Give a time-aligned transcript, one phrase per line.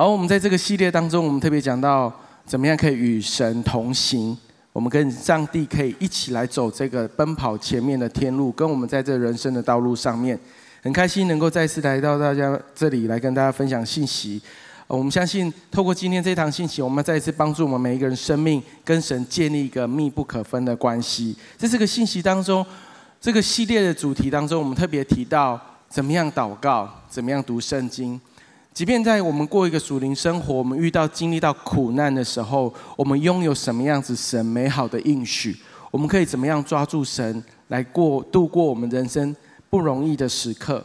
[0.00, 2.10] 好，我们在这个系列当中，我们特别讲到
[2.46, 4.34] 怎么样可以与神同行，
[4.72, 10.40] 我们跟上帝可以一起来走这个奔跑前面的天路，跟我们在这人生的道路上面，
[10.82, 14.40] 很开心能够再次来到大家这里来跟大家分享信息。
[14.86, 21.36] 我们相信透过今天这堂信息，我们再一次帮助我们每一个人生命跟神建立一个密不可分的关系。
[21.58, 22.64] 在这个信息当中，
[23.20, 25.60] 这个系列的主题当中，我们特别提到
[25.90, 28.18] 怎么样祷告，怎么样读圣经。
[28.72, 35.54] 即便在我们过一个属灵生活，我们遇到经历到苦难的时候，我们拥有什么样子神美好的应许？
[35.90, 39.34] 我们可以怎么样抓住神来过度过我们人生
[39.68, 40.82] 不容易的时刻？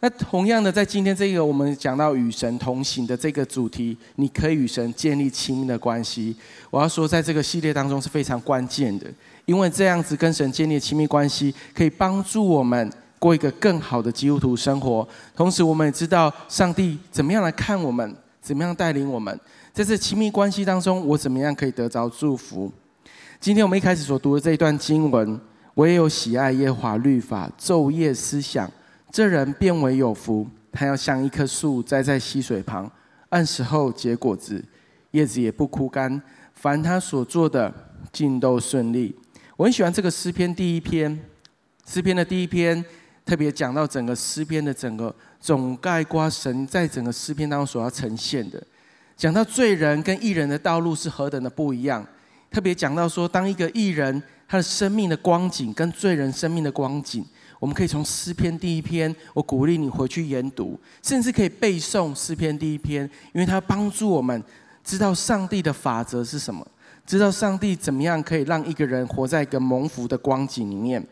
[0.00, 6.36] 那同样的，在今天这个我们讲到与神同行的这个主题，你可以与神建立亲密的关系。
[6.70, 9.06] 我要说，在这个系列当中是非常关键的，
[9.46, 12.92] 因为这样子跟神建立亲密关系，可以帮助我们。
[13.26, 19.36] 过一个更好的基督徒生活，同时我们也知道上帝怎么样来看我们，怎么样带领我们，
[19.72, 22.70] 在这亲密关系当中，我怎么样可以得着祝福？
[23.40, 25.40] 今天我们一开始所读的这一段经文，
[25.74, 28.70] 我也有喜爱耶和华律法，昼夜思想，
[29.10, 30.46] 这人便为有福。
[30.70, 32.88] 他要像一棵树栽在溪水旁，
[33.30, 34.64] 按时候结果子，
[35.10, 36.22] 叶子也不枯干。
[36.54, 37.74] 凡他所做的，
[38.12, 39.12] 尽都顺利。
[39.56, 41.18] 我很喜欢这个诗篇第一篇，
[41.88, 42.84] 诗篇的第一篇。
[43.26, 48.62] 特别讲到整个诗篇的整个总概括，神在整个诗篇当中所要呈现的，
[49.16, 52.06] 讲到罪人跟义人的道路是何等的不一样。
[52.52, 57.26] 特别讲到说，当一个义人他的生命的光景跟罪人生命的光景，
[57.58, 63.02] 我们可以从诗篇第一篇，我鼓励你回去研读，甚至可以背诵诗篇第一篇，
[63.34, 64.40] 因为它帮助我们
[64.84, 66.64] 知道上帝的法则是什么，
[67.04, 71.04] 知道上帝怎么样可以让一个人活在一个蒙福的光景里面。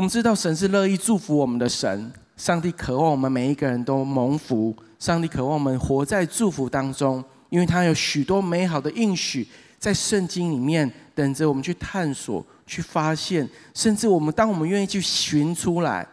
[0.00, 9.46] 我们知道神是乐意祝福我们的神，上帝渴望我们每一个人都蒙福，上帝渴望我们活在祝福当中，因为他有许多美好的应许
[9.78, 16.08] 在圣经里面等着我们去探索、去发现，甚至我们当我们愿意去寻出来，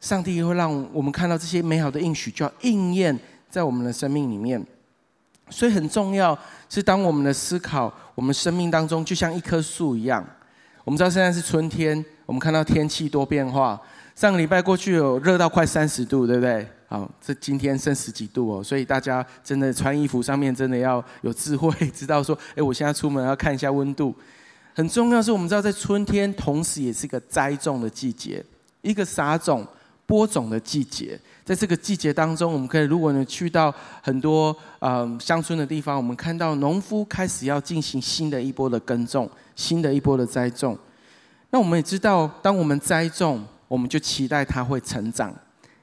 [0.00, 3.14] 上帝会让我们看到这些美好的应许就要应验
[3.50, 4.66] 在我们的生命里面。
[5.50, 6.38] 所以很重要
[6.70, 10.26] 是当我们的思考，我们生命当中就像一棵树一样。
[10.84, 12.02] 我们知道现在是春天。
[12.30, 13.76] 我们看到天气多变化，
[14.14, 16.64] 上个礼拜过去有热到快三十度，对不对？
[16.86, 24.14] 好，这今天剩十几度哦，所以大家真的穿衣服上面真的要有智慧， 知道说，哎，我现在出门要看一下温度。
[24.74, 28.44] 很重要是我们知道，在春天，同时也是一个栽种的季节，
[28.82, 29.66] 一个撒种、
[30.06, 31.18] 播种的季节。
[31.44, 40.78] 在这个季节当中，我们可以如果你去到很多嗯乡村的地方，我们看到农夫开始要进行新的一波的耕种，新的一波的栽种。
[41.52, 45.34] 那我们也知道，当我们栽种，我们就期待它会成长。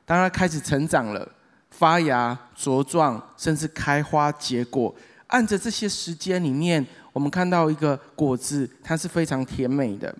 [0.06, 1.30] 当它开始成长了，
[1.70, 4.96] 发芽、茁壮，甚至开花结果，
[5.28, 10.16] 按着这些时间里面，我们看到一个果子，它是非常甜美的。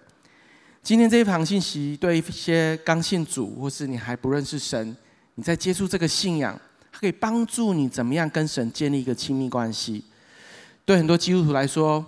[0.84, 4.96] 今天这一堂信息，对一些刚信主，或是你还不认识神，
[5.36, 6.60] 你在接触这个信仰，
[6.92, 10.04] 它可以帮助你怎么样跟神建立一个亲密关系。
[10.84, 12.06] 对很多基督徒来说，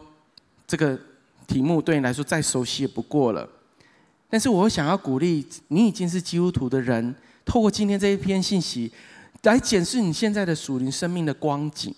[0.68, 1.00] 这个。
[1.50, 3.50] 题目对你来说再熟悉也不过了，
[4.30, 8.92] 但是我想要鼓励你已经是基督徒的人，透过今天这一篇信息，
[9.42, 11.94] 来检视你现在的属灵生命的光景，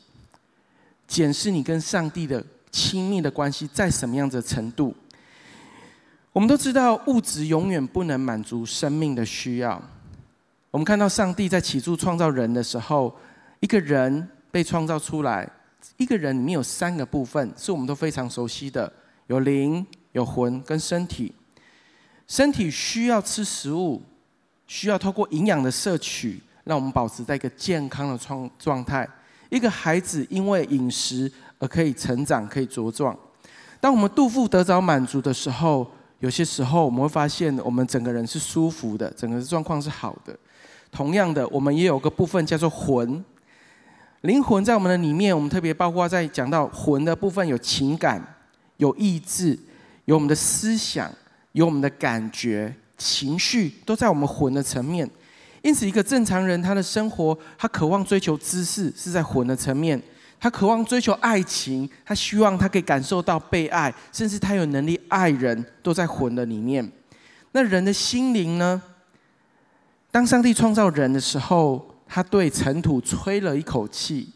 [1.05, 2.41] 检视你跟上帝的
[2.71, 4.95] 亲密的关系在什么样子的程度。
[6.31, 9.81] 我们都知道物质永远不能满足生命的需要。
[10.71, 13.13] 我们看到上帝在起初创造人的时候，
[13.59, 15.45] 一个人被创造出来，
[15.97, 18.89] 一个人里面有三个部分，是我们都非常熟悉的。
[19.27, 21.33] 有灵、有魂跟身体，
[22.27, 24.01] 身体需要吃食物，
[24.67, 29.07] 需要透过营养的摄取，让我们保持在一个健康的状状态。
[29.49, 33.17] 一个孩子因为饮食而可以成长，可以茁壮。
[33.79, 35.85] 当我们肚腹得着满足的时候，
[36.19, 40.37] 有些时候我们会发现，我们整个人是舒服的，整个状况是好的。
[40.91, 43.23] 同样的，我们也有个部分叫做魂，
[44.21, 48.21] 灵魂在我们的里面，我们特别包括在讲到魂的部分有情感。
[48.81, 49.57] 有意志，
[50.05, 51.13] 有我们的思想，
[51.51, 55.07] 有我们的感觉、情绪，都在我们魂的层面。
[55.61, 59.99] 因此，一个正常人他的生活，他渴望追求知识，是在魂的层面；
[60.39, 66.91] 他渴望追求爱情，他希望他可以感受到被爱，甚至他有能力爱人，都在魂的里面。
[67.51, 68.81] 那人的心灵呢？
[70.09, 74.27] 当上帝创造人的时候，他对尘土吹了一口气，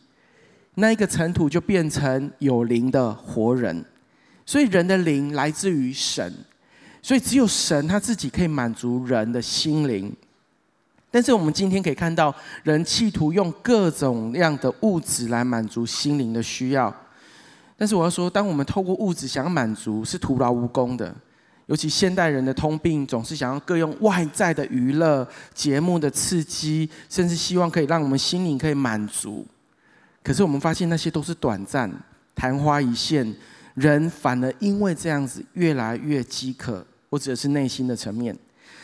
[0.76, 3.84] 那一个尘土就变成有灵的活人。
[4.46, 6.34] 所以人的灵来自于神，
[7.02, 10.14] 所以只有神他自己可以满足人的心灵。
[11.10, 16.94] 但是我们今天可以看到，人企图用各种样的物质来满足心灵的需要。
[17.78, 21.14] 但是我要说，当我们透过物质想要满足，是徒劳无功的。
[21.68, 29.46] 尤其现代人的通病，总是想要各用外在的娱乐、节目的刺激，甚至希望可以让我们心灵可以满足。
[30.22, 31.92] 可是我们发现那些都是短暂、
[32.36, 33.34] 昙花一现，
[33.76, 38.36] 人反而因为这样子越来越饥渴，或者是内心的层面。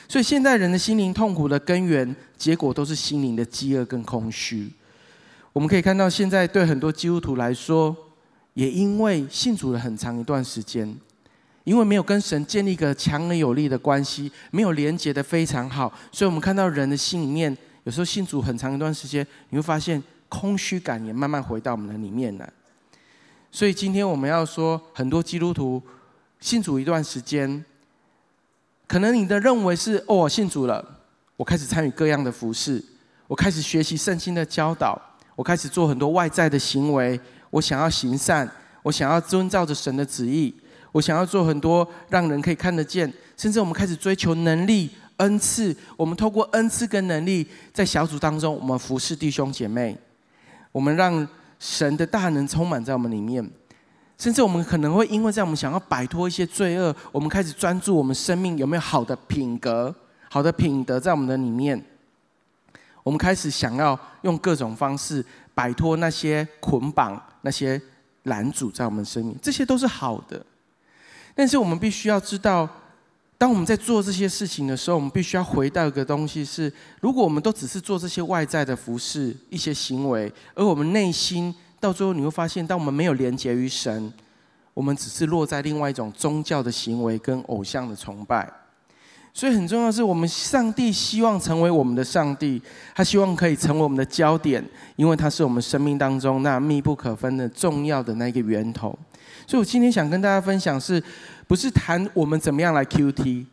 [0.07, 4.69] 所以，现代人的心灵痛苦的根源，结果都是心灵的饥饿跟空虚。
[5.53, 7.95] 我们可以看到，现在对很多基督徒来说，
[8.53, 10.93] 也因为信主了很长一段时间，
[11.63, 22.53] 因为没有跟神建立一个强而有力的关系，没有连接的非常好，所以我们看到人的心里面，有时候信主很长一段时间，你会发现空虚感也慢慢回到我们的里面来。
[23.51, 25.81] 所以，今天我们要说，很多基督徒
[26.39, 27.63] 信主一段时间。
[28.87, 30.83] 可能你的认为是哦，信主了，
[31.35, 32.83] 我开始参与各样的服事，
[33.27, 34.99] 我开始学习圣经的教导，
[35.35, 37.19] 我开始做很多外在的行为，
[37.49, 38.49] 我想要行善，
[38.83, 40.53] 我想要遵照着神的旨意，
[40.93, 49.97] 我想要做很多让人可以看得见，甚至我们开始追求能力、恩赐，我们透过恩赐跟能力，在小组当中，我们服侍弟兄姐妹，
[50.71, 51.27] 我们让
[51.61, 53.47] 神的大能充满在我们里面。
[54.17, 59.93] 甚至我们可能会因为在，我们想要摆脱一些罪恶，我们开始专注我们生命有没有好的品格、
[60.29, 61.79] 好的品德在我们的里面。
[63.03, 65.23] 我们开始想要用各种方式
[65.55, 67.81] 摆脱那些捆绑、那些
[68.23, 70.43] 拦阻在我们生命，这些都是好的。
[71.33, 72.69] 但是我们必须要知道，
[73.41, 81.51] 当我们在做这些事情的时候，我们必须要回到一个东西是：如果我们都只是做这些外在的服饰、一些行为，而我们内心……
[81.79, 84.13] 到最后你会发现，当我们没有连结于神，
[84.75, 88.47] 我们只是落在另外一种宗教的行为跟偶像的崇拜。
[89.33, 92.61] 所以很重要的是，我们上帝希望成为我们的上帝，
[92.93, 94.63] 他希望可以成为我们的焦点，
[94.95, 98.95] 因为他是我们生命当中那密不可分的重要的那个源头。
[99.51, 101.03] 所以我今天想跟大家分享是，
[101.45, 103.45] 不是谈我们怎么样来 QT？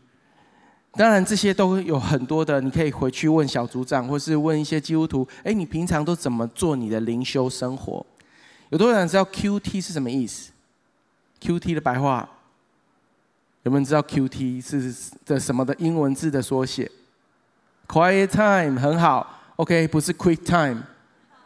[0.93, 5.27] 当然，这些都有很多的，你可以回去问小组长，或是问一些基督徒。
[5.43, 8.07] 哎，你平常都怎么做你的灵修生活？
[8.69, 10.53] 有多少人知道 QT 是什么意思
[11.41, 12.29] ？QT 的白话，
[13.65, 14.95] 有没有人知道 QT 是
[15.27, 16.89] 的什么的英文字的缩写
[17.89, 20.45] ？Quiet time 很好，OK，不是 Quick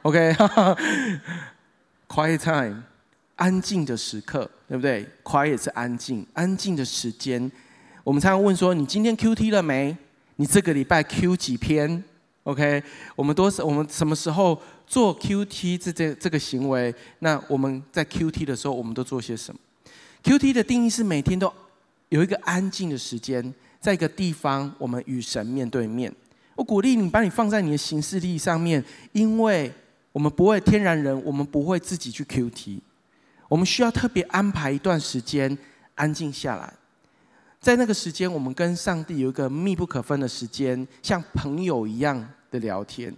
[0.02, 2.82] time，OK，Quiet time
[3.42, 7.50] 安静的时刻，对不对？Quiet 是安静，安静的时间。
[8.04, 9.96] 我们常常问说：你今天 QT 了没？
[10.36, 12.04] 你这个礼拜 Q 几篇
[12.44, 12.80] ？OK，
[13.16, 14.56] 我们都是我们什么时候？
[14.86, 19.58] 做 QT 这这这个行为，那我们在 QT 的时候，我们都做些什么
[20.22, 21.52] ？QT 的定义是每天都
[22.10, 26.14] 有一个安静的时间，在一个地方，我们与神面对面。
[26.54, 29.72] 我鼓励你把你放在你的行事历上面，因为
[30.12, 32.78] 我们不会天然人，我们不会自己去 QT，
[33.52, 35.58] 我们需要特别安排一段时间
[35.94, 36.72] 安静下来，
[37.60, 43.14] 在那个时间，我们跟上帝有一个密不可分的时间，像朋友一样的聊天。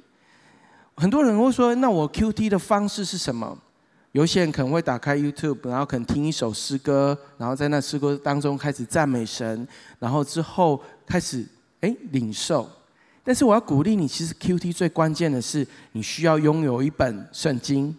[0.96, 3.56] 很多人会说：“那我 QT 的方式是什么？”
[4.10, 9.68] 有些人可能会打开 YouTube，然后可能听一首诗歌，然后在那诗歌当中开始赞美神，
[10.00, 11.46] 然后之后开始
[11.80, 12.68] 哎领受。
[13.22, 17.96] 但是我要鼓励你，其实 QT 最关键的是，你需要拥有一本圣经，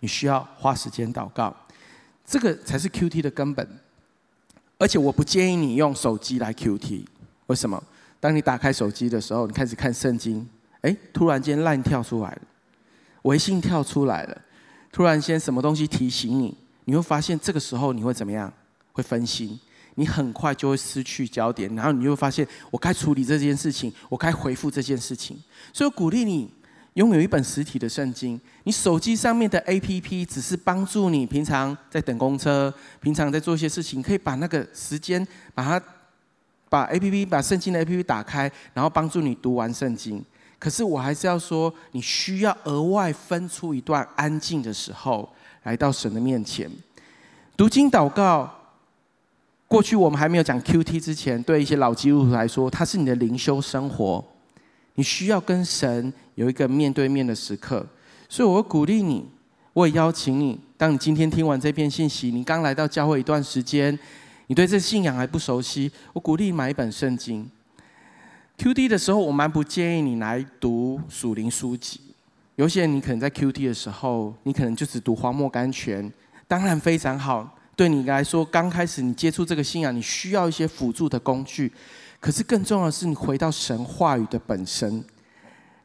[0.00, 1.54] 你需要花时间祷告，
[2.26, 3.66] 这个才是 QT 的根本。
[4.78, 7.04] 而且我不建议你用手机来 QT，
[7.46, 7.82] 为什么？
[8.20, 10.46] 当你打开手机的时候，你开始看圣经。
[10.82, 12.42] 哎，突然间 LINE 跳出来了，
[13.22, 14.42] 微信跳出来了，
[14.92, 18.52] 突然间什么东西提醒你，你会发现这个时候你会怎么样？
[18.92, 19.58] 会分心，
[19.96, 25.36] 你很快就会失去焦点，然后你就会发现我该处理这件事情，我该回复这件事情。
[25.72, 26.50] 所以鼓励你
[26.96, 35.86] 拥有一本实体的圣经，你手机上面的 APP 只是帮助你平常在等公车，平常在做一些事情，可以把那个时间把它
[36.70, 40.24] 把 APP 把圣经的 APP 打开，然后帮助你读完圣经。
[40.58, 45.30] 可是我还是要说，你需要额外分出一段安静的时候，
[45.64, 46.70] 来到神的面前，
[47.56, 48.50] 读经祷告。
[49.68, 54.24] 过去我们还没有讲 QT 之前，对一些老基督徒来说，它是你的灵修生活，
[54.96, 57.86] 你需要跟神有一个面对面的时刻。
[58.28, 59.24] 所以，我鼓励你，
[59.72, 63.96] 我也邀请你，当你今天听完这篇信息，你刚来到教会一段时间，
[64.48, 67.48] 你对这信仰还不熟悉，我鼓励你买一本圣经。
[68.58, 72.00] QT 的时候，我蛮不建议你来读属灵书籍。
[72.56, 76.10] 有些人你可能在 QT 的时候，你可能就只读荒漠甘泉，
[76.48, 77.56] 当然非常好。
[77.76, 81.70] 对你来说，刚开始你接触这个信仰，你需要一些辅助的工具。
[82.26, 85.04] 可是更重要的是，你回到神话语的本身，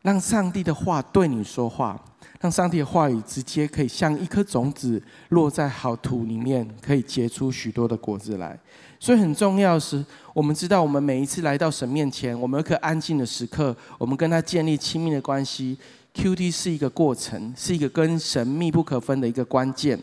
[0.02, 2.04] 让上帝的话对你说话，
[2.40, 8.60] 让上帝的话语直接可以像一颗种子落在好土里面，可以结出许多的果子来。
[9.00, 15.78] 所以很重要的是，我们知道，我们每一次来到神面前，我们有一颗安静的时刻，我们跟他建立亲密的关系。
[16.16, 20.02] QT 是一个过程，是一个跟神密不可分的一个关键。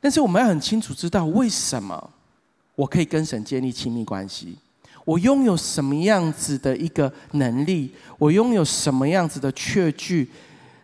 [0.00, 2.10] 但是我们要很清楚知道，为什么
[2.74, 4.58] 我可以跟神建立亲密关系？
[5.04, 7.92] 我拥有什么样子的一个能力？
[8.18, 10.30] 我拥有什么样子的确据？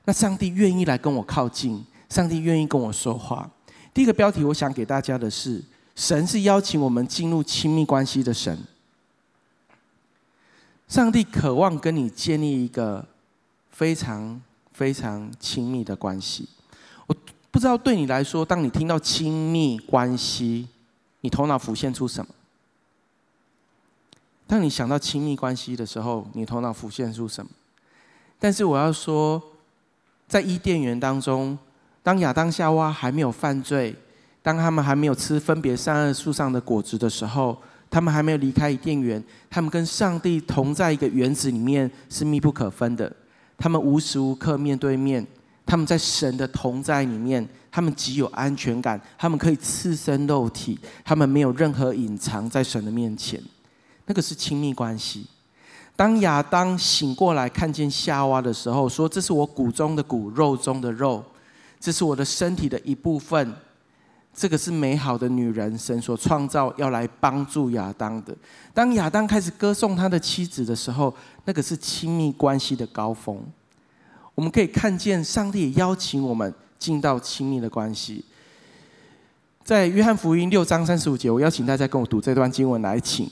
[0.05, 3.49] 那上帝愿意来跟我靠近，上帝愿意跟我说话。
[3.93, 5.63] 第一个标题，我想给大家的是：
[5.95, 8.59] 神是邀请我们进入亲密关系的神。
[10.89, 13.07] 上帝渴望跟你建立一个
[13.71, 14.41] 非常
[14.73, 16.49] 非常亲密的关系。
[17.07, 17.15] 我
[17.51, 20.67] 不知道对你来说，当你听到亲密关系，
[21.21, 22.35] 你头脑浮现出什么？
[24.49, 27.51] 当你想到亲密关系的时候，你头脑浮现出什么？
[28.41, 29.41] 但是我要说，
[30.27, 31.57] 在伊甸园当中，
[32.03, 33.95] 当亚当夏娃还没有犯罪，
[34.43, 37.59] 当他们还没有吃分别善恶树上的果子的时候，
[37.91, 43.15] 他们还没有离开伊甸园，他们跟上帝同在一个园子里面是密不可分的。
[43.59, 45.27] 他们无时无刻面对面，
[45.67, 53.39] 他们在神的同在里面，他们极有安全感，他们可以赤身露体，他们没有任何隐藏在神的面前。
[54.09, 55.27] 那个是亲密关系。
[55.95, 61.25] 当亚当醒过来看见夏娃的时候，说：“这是我骨中的骨，肉中的肉，
[61.79, 63.55] 这是我的身体的一部分。
[64.33, 68.33] 这个是美好的女人，神所创造要来帮助亚当的。”
[68.73, 71.13] 当亚当开始歌颂他的妻子的时候，
[71.45, 73.37] 那个是亲密关系的高峰。
[74.37, 78.25] 我们可以看见上帝邀请我们进到亲密的关系。
[79.65, 83.29] 在约翰福音六章三十五节，我邀请大家跟我读这段经文来，请。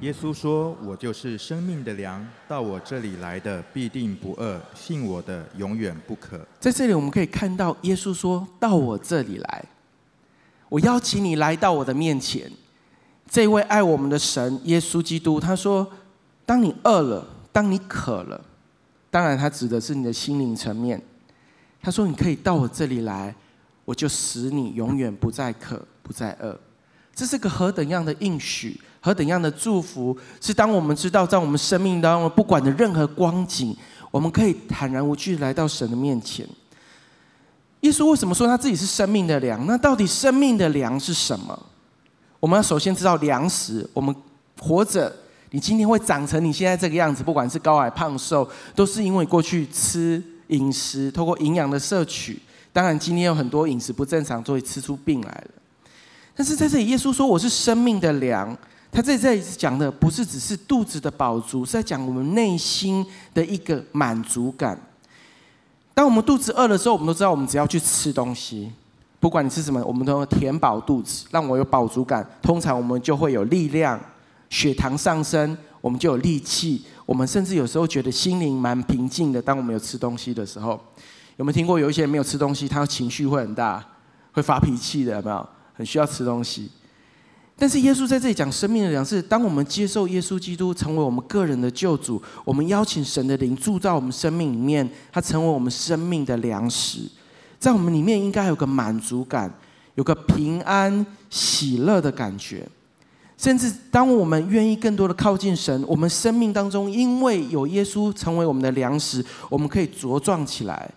[0.00, 9.64] 耶稣说：“我就是生命的粮，到我这里来的必定不饿，信我的永远不渴。”在这里，我们可以看到耶稣说到我这里来，
[10.68, 12.50] 我邀请你来到我的面前。
[13.30, 15.90] 这位爱我们的神耶稣基督，他说
[16.44, 18.44] ：“当你饿了，当你渴了，
[19.10, 21.00] 当然他指的是你的心灵层面。
[21.80, 23.34] 他说你可以到我这里来，
[23.86, 26.60] 我就使你永远不再渴，不再饿。
[27.14, 30.18] 这是个何等样的应许！”何等样的祝福！
[30.40, 33.72] 是当我们知道，在我们生命当中，不管的任何光景，
[34.10, 36.44] 我们可以坦然无惧来到神的面前。
[37.82, 39.64] 耶稣为什么说他自己是生命的粮？
[39.64, 41.56] 那到底生命的粮是什么？
[42.40, 43.88] 我们要首先知道粮食。
[43.94, 44.12] 我们
[44.58, 45.14] 活着，
[45.52, 52.42] 你今天会长成你现在这个样子，不管是高矮胖瘦，都是因为过去吃饮食，透过营养的摄取。
[52.72, 55.50] 当然，今天有很多饮食不正常，所以吃出病来了。
[56.34, 58.52] 但是在这里，耶稣说：“我是生命的粮。”
[58.92, 64.80] 他在这里讲的不是只是肚子的饱足，是在讲我们内心的一个满足感。
[65.92, 68.72] 当我们肚子饿的时候，我们都知道，我们只要去吃东西，
[69.20, 72.26] 不管你吃什么，我们都要填饱肚子，让我有饱足感。
[72.40, 74.00] 通常我们就会有力量，
[74.50, 76.84] 血糖上升，我们就有力气。
[77.04, 79.40] 我们甚至有时候觉得心灵蛮平静的。
[79.40, 80.80] 当我们有吃东西的时候，
[81.36, 83.84] 有没有听过有一些人没有吃东西，他情绪会很大，
[84.32, 85.16] 会发脾气的？
[85.16, 85.46] 有没有？
[85.74, 86.70] 很需要吃东西。
[87.58, 97.00] 但是耶稣在这里讲生命的粮食，当我们接受耶稣基督成为我们个人的救主，我们邀请神的灵住在我们生命里面，他成为我们生命的粮食，
[97.58, 99.50] 在我们里面应该有个满足感，
[99.94, 102.68] 有个平安喜乐的感觉。
[103.38, 110.90] 甚至当我们愿意更多的靠近神，我们生命当中因为有耶稣成为我们的粮食，我们可以茁壮起来，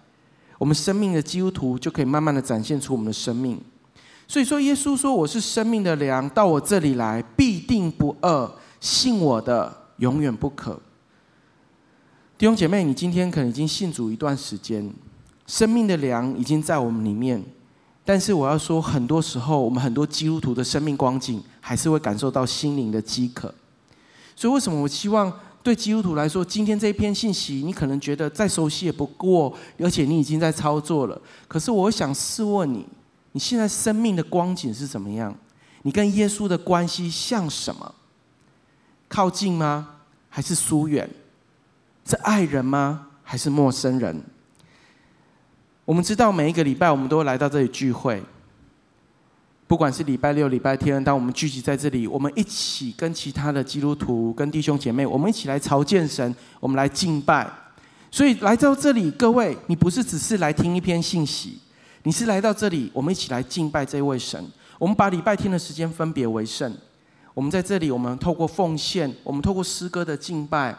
[0.58, 3.58] 我们生命的基督徒就可以慢慢的展现出我们的生命。
[4.30, 10.80] 所以说，耶稣说：“我是生命的粮，到我这里来必定不饿，信我的永远不渴。”
[12.38, 14.88] 弟兄姐妹，你今天可能已经信主一段时间，
[15.48, 17.44] 生命的粮已经在我们里面。
[18.06, 23.52] 但是我要说，很多时候我们很多基督徒的生命光景，还是会感受到心灵的饥渴。
[24.36, 25.34] 所以，为什么我希望
[25.64, 31.20] 对基督徒来说，今天这一篇信息，你可能觉得再熟悉也不过，而且你已经在操作了。
[31.48, 32.86] 可是，我想试问你。
[33.32, 35.36] 你现在生命的光景是怎么样？
[35.84, 37.96] 你跟耶稣的关系像什么？
[39.08, 39.88] 靠近吗？
[40.30, 41.10] 还是疏远？
[42.06, 43.08] 是爱人吗？
[43.24, 44.24] 还是陌生人？
[45.86, 48.22] 我们知道每一个礼拜我们都会来到这里聚会，
[49.68, 57.48] 不管是礼拜六、礼拜天，当我们聚集在这里，我们一起跟其他的基督徒、跟弟兄姐妹，我们一起来朝见神，我们来敬拜。
[58.12, 61.60] 所以来到这里，各位，你不是只是来听一篇信息。
[62.04, 64.44] 你是来到这里，我们一起来敬拜这位神。
[64.78, 66.74] 我们把礼拜天的时间分别为圣。
[67.34, 70.76] 我们在这里，我们透过奉献，我们透过诗歌的敬拜，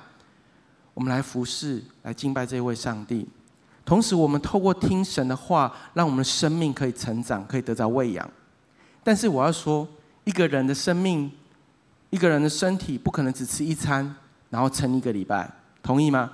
[0.95, 3.29] 我们来服侍，来敬拜这位上帝。
[3.85, 8.29] 同时，我们透过听神的话，让我们的生命可以成长，可以得到喂养。
[9.03, 9.87] 但是，我要说，
[10.25, 11.31] 一个人的生命，
[12.11, 14.15] 一个人的身体，不可能只吃一餐，
[14.51, 15.51] 然后撑一个礼拜，
[15.83, 16.31] 同意吗？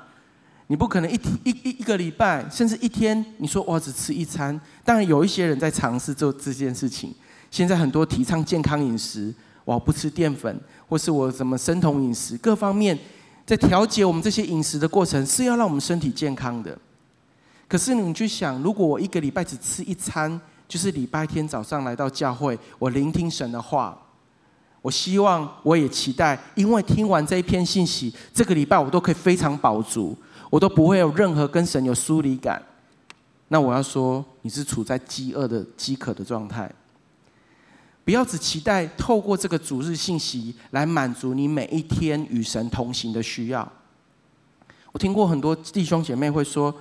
[0.69, 4.61] 你不可能一天一一一个礼拜，甚至一天，你说我只吃一餐。
[4.85, 7.15] 当然，有一些人在尝试做这件事情。
[7.51, 9.33] 现在很多提倡健康饮食，
[9.65, 12.99] 我不吃淀粉，或是我什么生酮饮食，各方面
[13.47, 16.77] 在调节我们这些饮食的过程，是要让我们身体健康的。
[17.69, 23.97] 可是你去想，如果我一个礼拜只吃一餐，就是礼拜天早上来到教会，我聆听神的话，
[24.83, 30.17] 我希望我也期待，因为听完这一篇信息，这个礼拜我都可以非常饱足。
[30.51, 32.63] 我都不会有任何跟神有疏离感，
[33.49, 36.71] 那我要说，你是处在饥饿的饥渴的状态。
[38.05, 43.73] 不要只期待透过这个主日信息来满足你每一天与神同行的需要。
[44.93, 46.73] 我听过很多弟兄姐妹会说，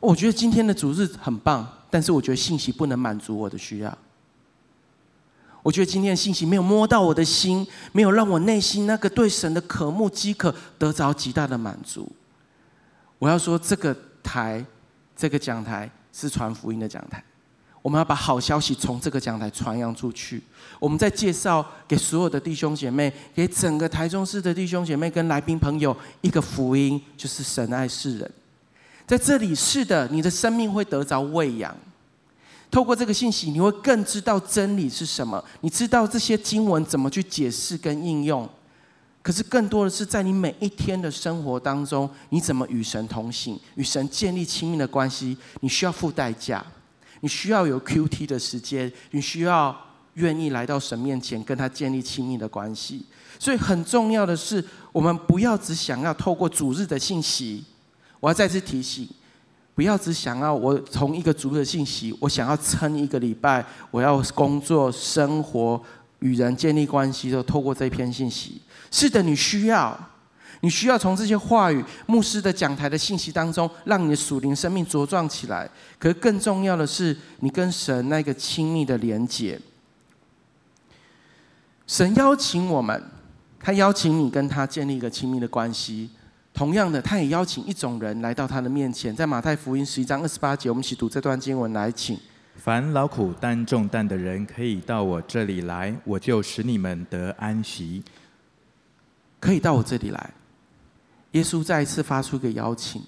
[0.00, 3.98] 我觉得今天的主日很棒，但是我觉得信息不能满足我的需要。
[5.62, 12.10] 我觉得今天的信息没有摸到我的心，没有让我内心那个对神的渴慕饥渴得着极大的满足。
[13.22, 14.64] 我要说，这个台，
[15.16, 17.22] 这个讲台是传福音的讲台。
[17.80, 20.42] 我们要把好消息从这个讲台传扬出去。
[20.80, 28.28] 我们在介绍给所有的弟兄姐妹，给整个台中市的弟兄姐妹跟来宾朋友一个福音，就是神爱世人。
[29.06, 31.72] 在这里，是的，你的生命会得着喂养。
[32.72, 35.40] 透过这个信息，你会更知道真理是什么。
[35.60, 38.50] 你知道这些经文怎么去解释跟应用。
[39.22, 45.36] 可是更多的是在你每一天的生活当中，你怎么与神同行，与神建立亲密的关系？
[45.60, 46.64] 你需要付代价，
[47.20, 49.76] 你需要有 QT 的时间，你需要
[50.14, 53.06] 愿意来到神面前跟他建立亲密的关系。
[53.38, 57.64] 所以很重要的是，我们不要只想要透过主日的信息。
[58.18, 59.08] 我要再次提醒，
[59.74, 65.80] 不要只想要我从一个主日的信息，我想要撑一个礼拜，我要工作、生活、
[66.18, 68.60] 与人建立关系，都透过这篇信息。
[68.92, 69.98] 是的，你需要，
[70.60, 75.68] 你需要从这些话语、牧师的讲台的信息当中，让你的属灵生命茁壮起来。
[75.98, 79.58] 可是更重要的是，你跟神那个亲密的连结。
[81.86, 83.02] 神邀请我们，
[83.58, 86.10] 他邀请你跟他建立一个亲密的关系。
[86.54, 89.16] 同样的，他也邀请一种人来到他的面前。
[89.16, 92.18] 在马太福音十一章二十八节，我们一起读这段经文来，请。
[92.56, 98.02] 凡劳苦担重担的人，可以到我这里来，我就使你们得安息。
[99.42, 100.30] 可以到我这里来，
[101.32, 103.02] 耶稣再一次发出一个邀请。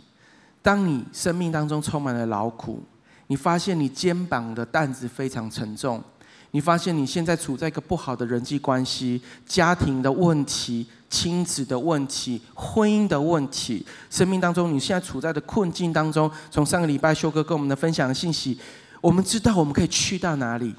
[0.60, 2.82] 当你生命当中充满了劳苦，
[3.28, 6.02] 你发现你肩膀的担子非常沉重，
[6.50, 16.28] 你发现你现在处在一个不好的人际关系、家庭的问题、亲子的问题、婚姻的问题，生命当中你现在处在的困境当中。
[16.50, 18.58] 从上个礼拜修哥跟我们的分享的信息，
[19.00, 20.74] 我们知道我们可以去到哪里。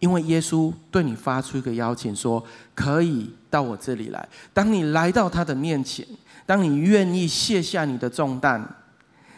[0.00, 4.28] 因为耶稣对你发出一个邀请，说可以到我这里来。
[4.52, 6.06] 当你来到他的面前，
[6.46, 8.66] 当你愿意卸下你的重担，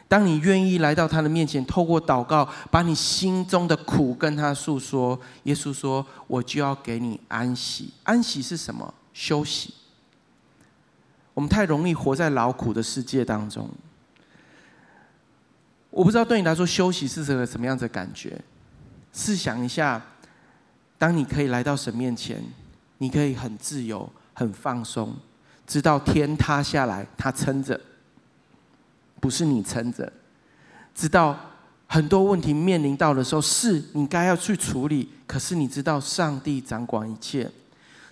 [0.09, 8.93] 当你愿意来到他的面前，透过祷告把你心中的苦跟他诉说，耶稣说：“我就要给你安息。”安息是什么？
[9.13, 9.75] 休息。
[11.33, 13.71] 我们太容易活在劳苦的世界当中。
[15.91, 18.41] 我不知道对你来说，休息是个什么样子的感觉？
[19.13, 20.03] 试想一下。
[20.99, 22.45] 当你可以来到神面前，
[23.03, 25.15] 你可以很自由、很放松，
[25.67, 27.81] 直到天塌下来他撑着，
[29.19, 30.05] 不是你撑着；
[30.95, 31.35] 直到
[31.87, 37.51] 很多问题面临到的时候，是你该要去处理，可是你知道上帝掌管一切。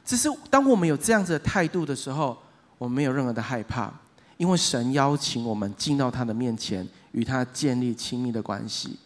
[0.06, 2.34] 只是当我们有这样子的态度的时候，
[2.78, 3.92] 我们没有任何的害怕，
[4.38, 8.98] 因为神邀请我们进到他的面前，与他建立亲密的关系。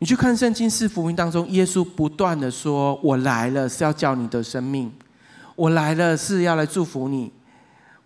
[0.00, 4.92] 你去看圣经四福音当中，耶稣不断的说：“我来了是要叫你的生命，
[5.56, 7.32] 我来了是要来祝福你，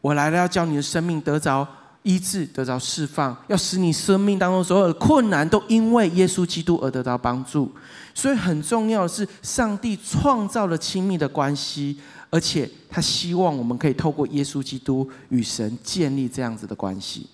[0.01, 1.67] 我来了要叫你的生命得着
[2.03, 7.71] 医治，得着释放，要使你生命当中所有的困难都因为耶稣基督而得到帮助。
[8.15, 11.99] 所以很重要的是，上帝创造了亲密的关系，
[12.31, 17.27] 而且他希望我们可以透过耶稣基督与神建立这样子的关系。”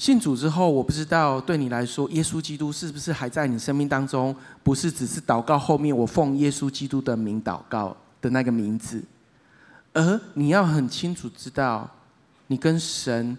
[0.00, 4.34] 信主之后，我不知道对你来说，耶稣基督是不是还在你生命当中？
[4.62, 9.04] 不是只是祷告后面我奉耶稣基督的名祷告的那个名字，
[9.92, 11.86] 而你要很清楚知道，
[12.46, 13.36] 你跟神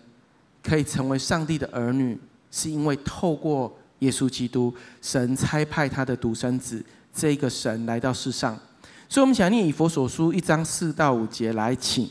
[0.62, 2.16] 可以成为上帝的儿女，
[2.52, 4.72] 是因为透过耶稣基督，
[5.02, 8.56] 神差派他的独生子这个神来到世上。
[9.10, 12.08] 所以，我们想念以佛所书一章四到五节来，请。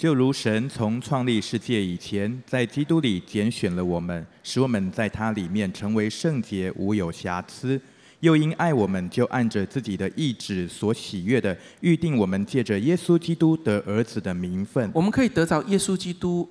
[0.00, 7.78] 就如神从创立世界以前，在基督里拣选了我们，使我们在他里面成为圣洁，无有瑕疵。
[8.20, 14.90] 又因爱我们，就按着自己的意志所喜悦的，预定我们借着耶稣基督得儿子的名分。
[14.94, 16.48] 我们可以得到耶稣基督，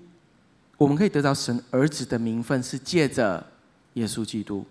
[0.77, 3.43] 我们可以得到神儿子的名分，是借着
[3.95, 4.63] 耶稣基督。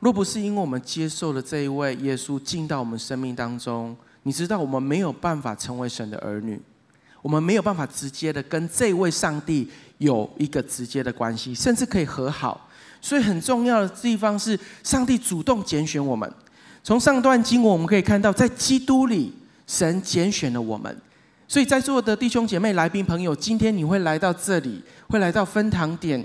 [0.00, 6.58] 若不是因为我们接受了这一位耶稣进到我们生命当中，你知道我们没有办法成为神的儿女，
[7.26, 12.70] 我们没有办法直接的跟这位上帝有一个直接的关系，甚至可以和好。
[13.00, 16.32] 所以很重要的地方是，上帝主动拣选我们。
[16.84, 19.34] 从上段经文我们可以看到，在基督里，
[19.66, 20.96] 神拣选了我们。
[21.48, 26.24] 所以在座的弟兄姐妹、来宾朋友，今天你会来到这里，会来到分堂点，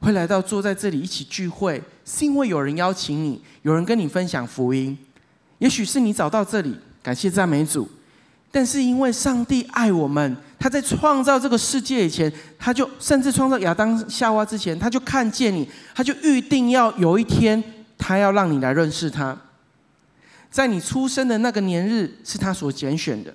[0.00, 4.98] 会来到坐在这里一起聚会，是因为有人邀请你，有人跟你分享福音。
[5.58, 7.88] 也许是你找到这里，感谢赞美主。
[8.54, 17.64] 但是因为上帝爱我们，他在创造这个世界以前，他就甚至创造亚当夏娃之前，他就看见你，他就预定要有一天，
[17.96, 19.36] 他要让你来认识他。
[20.50, 23.32] 在你出生的那个年日，是他所拣选的；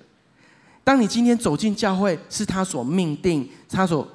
[0.84, 4.06] 当你今天走进教会，是他所命定，他所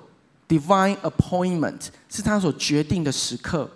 [0.48, 3.70] divine appointment，是他所决定的时刻。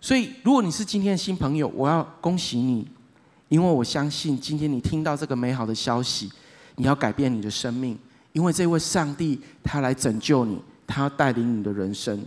[0.00, 2.86] 所以，如果你是今天的新朋友，我要恭喜你。
[3.48, 6.30] 因为我相信，今天你听到这个美好的消息，
[6.76, 7.98] 你要改变你的生命。
[8.32, 12.24] 因为这位上帝，他来拯救你，他要带领你的人生。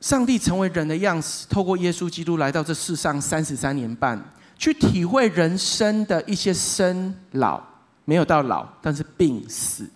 [0.00, 4.22] 上帝成为人的样式，透过耶稣基督来到这世上三十三年半，
[4.56, 7.60] 去体会人生的一些生老，
[8.04, 9.90] 没有到老，但是病死。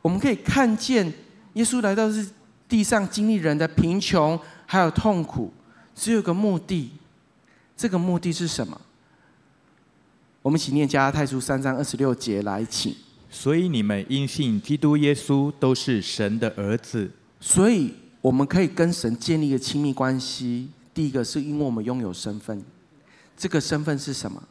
[0.00, 1.12] 我们可以看见，
[1.52, 2.26] 耶稣来到这
[2.66, 5.52] 地上，经历人的贫穷还有痛苦，
[5.94, 6.90] 只有个目的。
[7.76, 8.80] 这个目的是什么？
[10.40, 12.92] 我们一起念加拉太书三章二十六节来，请。
[13.30, 17.08] 所以你们因信基督耶稣都是神的儿子。
[17.40, 20.68] 所以我们可以跟神建立一个亲密关系。
[20.92, 22.60] 第一个是因为我们拥有身份，
[23.36, 24.42] 这个身份是什么？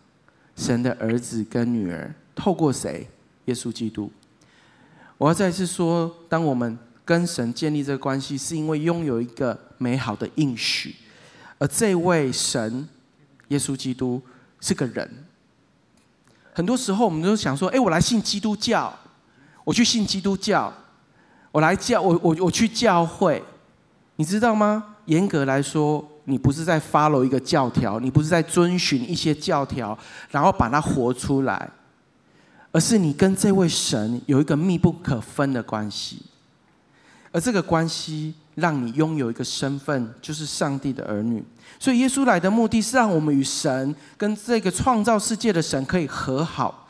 [0.56, 2.14] 神的儿子跟女儿。
[2.34, 3.08] 透过谁？
[3.46, 4.10] 耶稣基督。
[5.18, 10.96] 我要再次说，当我们跟神建立这个关系，是因为拥有一个美好的应许，
[11.58, 12.88] 而这位神。
[13.52, 14.22] 耶稣基督
[14.60, 15.10] 是个人。
[16.54, 18.98] 很多时候，我们都想说：“哎，我来信基督教，
[19.64, 20.74] 我去信基督教，
[21.52, 23.44] 我来教我我我去教会。”
[24.16, 24.96] 你知道吗？
[25.06, 29.98] 严格来说，你不是在 follow 一个教条，你不是在遵循一些教条，
[30.30, 31.70] 然后把它活出来，
[32.72, 36.22] 而是你跟这位神有一个密不可分的关系，
[37.32, 38.34] 而这个关系。
[38.56, 41.42] 让你拥有一个身份，就是上帝的儿女。
[41.82, 46.88] 所以耶稣来的目的是让我们与神跟这个创造世界的神可以和好。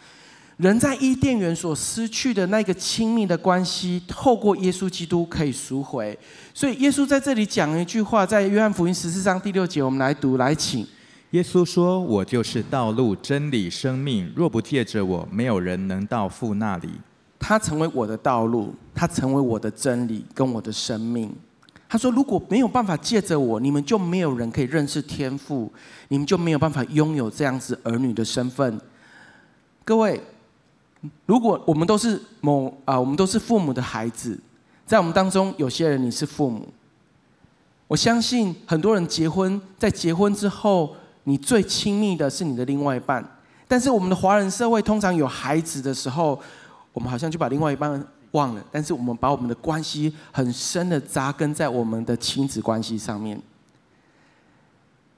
[0.57, 6.19] 人在伊甸园所失去的那个亲密的关系，透过耶稣基督可以赎回。
[6.53, 10.85] 所以耶稣在这里讲一句话，在约翰福音十四章第六节，我们来读，来请。
[11.29, 16.89] 耶稣说：“我就是道路、真理、生命，若不借着我，没有人能到父那里。”
[17.39, 21.33] 他成为我的道路，他成为我的真理，跟我的生命。
[21.91, 25.69] 他说：“如果没有办法借着我，你们就没有人可以认识天父，
[26.07, 28.79] 你们就没有办法拥有这样子儿女的身份。
[29.83, 30.23] 各位，
[31.25, 34.39] 如果我们都是某啊、我们都是父母的孩子，
[34.85, 36.65] 在我们当中有些人你是父母，
[37.89, 43.21] 我相信很多人结婚，在结婚之后，你最亲密的是你的另外一半。
[43.67, 46.39] 但是我们的华人社会通常有孩子的时候，
[46.93, 48.01] 我们好像就把另外一半。”
[48.31, 53.39] 忘了，但是我们把我们的关系很深的扎根在我们的亲子关系上面，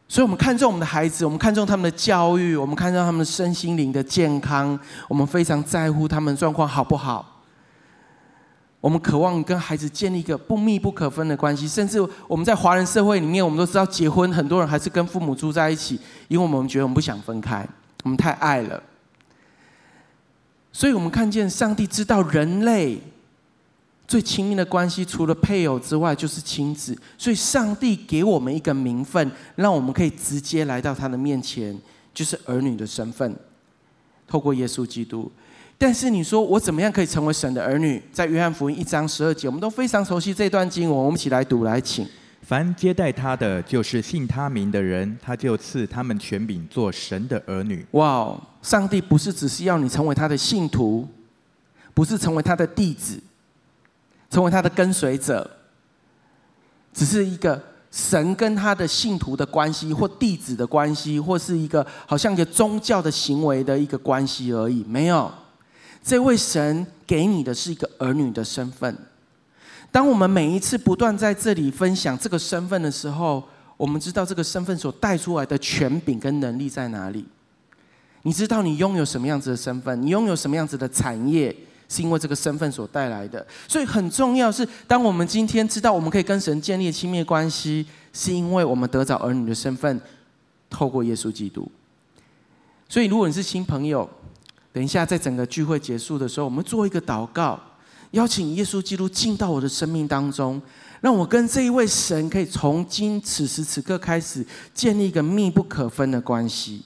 [0.07, 7.41] 所以我们看重我们的孩子，我们看重他们的教育，我们看重他们的身心灵的健康，我们非常在乎他们状况好不好。
[8.81, 15.97] 我们渴望跟孩子建立一个不密不可分的关系，甚至我们在华人社会里面，我们都知道结婚，很多人还是跟父母住在一起，
[16.27, 17.65] 因为我们觉得我们不想分开，
[18.03, 18.83] 我们太爱了。
[20.73, 22.99] 所以我们看见上帝知道人类
[24.07, 26.97] 最亲密的关系，除了配偶之外，就是亲子。
[27.17, 31.79] 所以上帝给我们一个名分，让我们可以直接来到他的面前，
[32.13, 33.33] 就是儿女的身份，
[34.27, 35.31] 透过耶稣基督。
[35.77, 38.01] 但是你说我怎么样可以成为神的儿女？
[38.11, 42.07] 在约翰福音一章十二节，我们都非常熟悉这段经文，我们一起来读，来请。
[42.41, 47.85] 凡接待他的，就是信他名的人，他就赐他们权柄做神的儿女。
[47.91, 51.07] 哇！Wow, 上帝不是只是要你成为他的信徒，
[51.93, 53.19] 不是成为他的弟子，
[54.29, 55.47] 成为他的跟随者，
[56.93, 64.83] 只是一个神跟他的信徒的关系，或弟子的关系，或是一个好像一个宗教的行为的一个关系而已。
[64.85, 65.31] 没有，
[66.01, 68.97] 这位神给你的是一个儿女的身份。
[69.91, 73.43] 当我们每一次不断在这里分享这个身份的时候，
[73.75, 77.25] 我们知道这个身份所带出来的权柄跟能力在哪里。
[78.23, 81.55] 你知道你拥有什么样子的身份，你拥有什么样子的产业，
[81.87, 83.45] 是因为这个身份所带来的。
[83.67, 90.01] 所以很重要是，当我们今天知道我们可以跟神建立亲密关系，是因为我们得着儿女的身份，
[90.69, 91.69] 透过耶稣基督。
[92.87, 94.09] 所以如果你是新朋友，
[94.71, 97.59] 等一下在整个聚会结束的时候，我们做一个祷告，
[98.11, 100.61] 邀请耶稣基督进到我的生命当中，
[101.01, 106.83] 让我跟这一位神可以从今此时此刻开始建立一个密不可分的关系。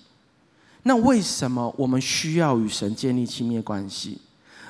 [0.84, 4.20] 那为什么我们需要与神建立亲密关系？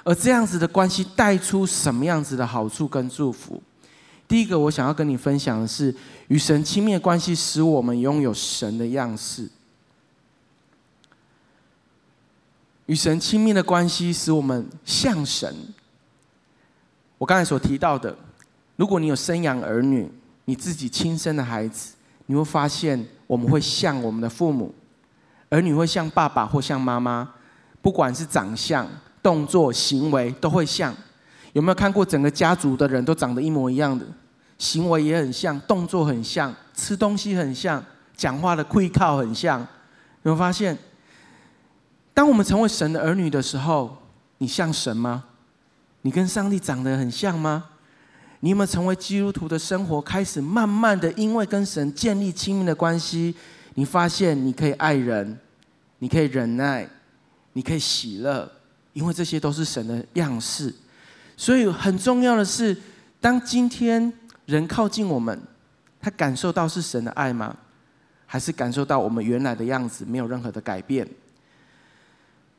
[0.03, 3.61] 而这样子的关系带出什么样子的好处跟祝福？
[4.27, 5.93] 第一个，我想要跟你分享的是，
[6.27, 9.49] 与神亲密的关系使我们拥有神的样式。
[12.87, 15.53] 与神亲密的关系使我们像神。
[17.17, 18.17] 我刚才所提到的，
[18.77, 20.09] 如果你有生养儿女，
[20.45, 21.95] 你自己亲生的孩子，
[22.27, 24.73] 你会发现我们会像我们的父母。
[25.49, 27.29] 儿女会像爸爸或像妈妈，
[27.81, 28.87] 不管是长相、
[29.21, 30.95] 动作、行为都会像。
[31.53, 34.05] 有没有看过整个家族的人都长得一模一样的？
[34.57, 37.83] 行为也很像，动作很像，吃东西很像，
[38.15, 39.59] 讲话的气口很像。
[39.59, 39.67] 有
[40.23, 40.77] 没有发现？
[42.13, 43.97] 当我们成为神的儿女的时候，
[44.39, 45.23] 你像神吗？
[46.01, 47.65] 你跟上帝长得很像吗？
[48.41, 53.35] 你有没有成为基督徒的生活开始慢慢的因为跟神建立亲密的关系？
[53.77, 55.37] 你发现你可以爱人，
[55.99, 56.89] 你可以忍耐，
[57.53, 58.51] 你可以喜乐，
[58.91, 60.73] 因为这些都是神的样式。
[61.35, 62.75] 所以很重要的是，
[63.21, 64.11] 当今天
[64.47, 65.39] 人靠近我们，
[66.01, 67.55] 他感受到是神的爱吗？
[68.25, 71.07] 还是感受到我们原来的样子没有任何的改变？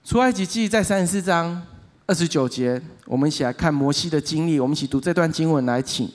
[0.05, 1.61] 出埃及记在三十四章
[2.07, 4.61] 二十九节，我们一起来看摩西的经历。
[4.61, 6.09] 我们一起读这段经文来，请。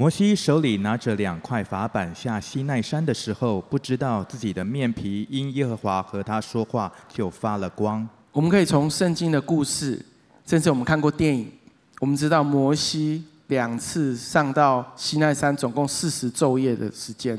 [0.00, 8.08] 摩西手里拿着两块法板下西奈山的时候，不知道自己的面皮因耶和华和他说话就发了光。
[8.30, 10.00] 我们可以从圣经的故事，
[10.46, 11.50] 甚至我们看过电影，
[11.98, 17.36] 我们知道摩西两次上到西奈山，总共四十昼夜的时间。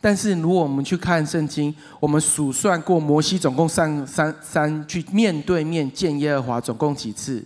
[0.00, 7.44] 但是如果我们去看圣经，我们数算过摩西总共上山山去面对面见耶和华总共几次？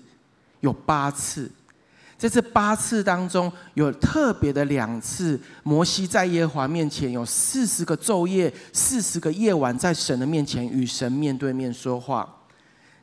[0.61, 1.51] 有八次。
[2.19, 12.27] 在这八次当中，有特别的两次，摩西在耶和华面前有四十个昼夜、四十个夜晚，在神的面前与神面对面说话。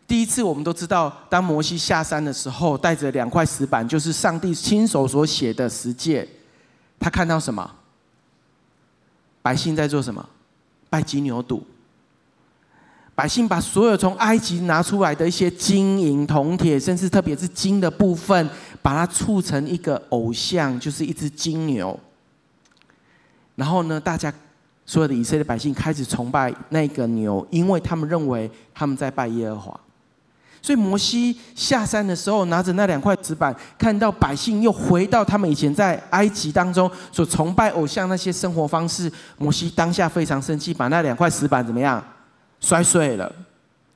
[0.07, 6.27] 第一次，我们都知道，当摩西下山的时候，带着两块石板，就是上帝亲手所写的十诫。
[6.99, 7.69] 他看到什么？
[9.41, 10.27] 百姓在做什么？
[10.89, 11.61] 拜金牛犊。
[13.15, 18.49] 百姓把所有从埃及拿出来的一些金银铜铁，甚至特别是金的部分，
[18.81, 21.99] 把它铸成一个偶像，就是一只金牛。
[23.55, 24.33] 然后呢，大家
[24.83, 29.79] 所有的以色列百姓开始崇拜那个牛，因为他们认为他们在拜耶和华。
[30.59, 42.03] 所以摩西下山的时候，拿着那两块石板，看到百姓又回到他们以前在埃及当中所崇拜偶像那些生活方式，摩西当下非常生气，把那两块石板怎么样？
[42.63, 43.29] 摔碎了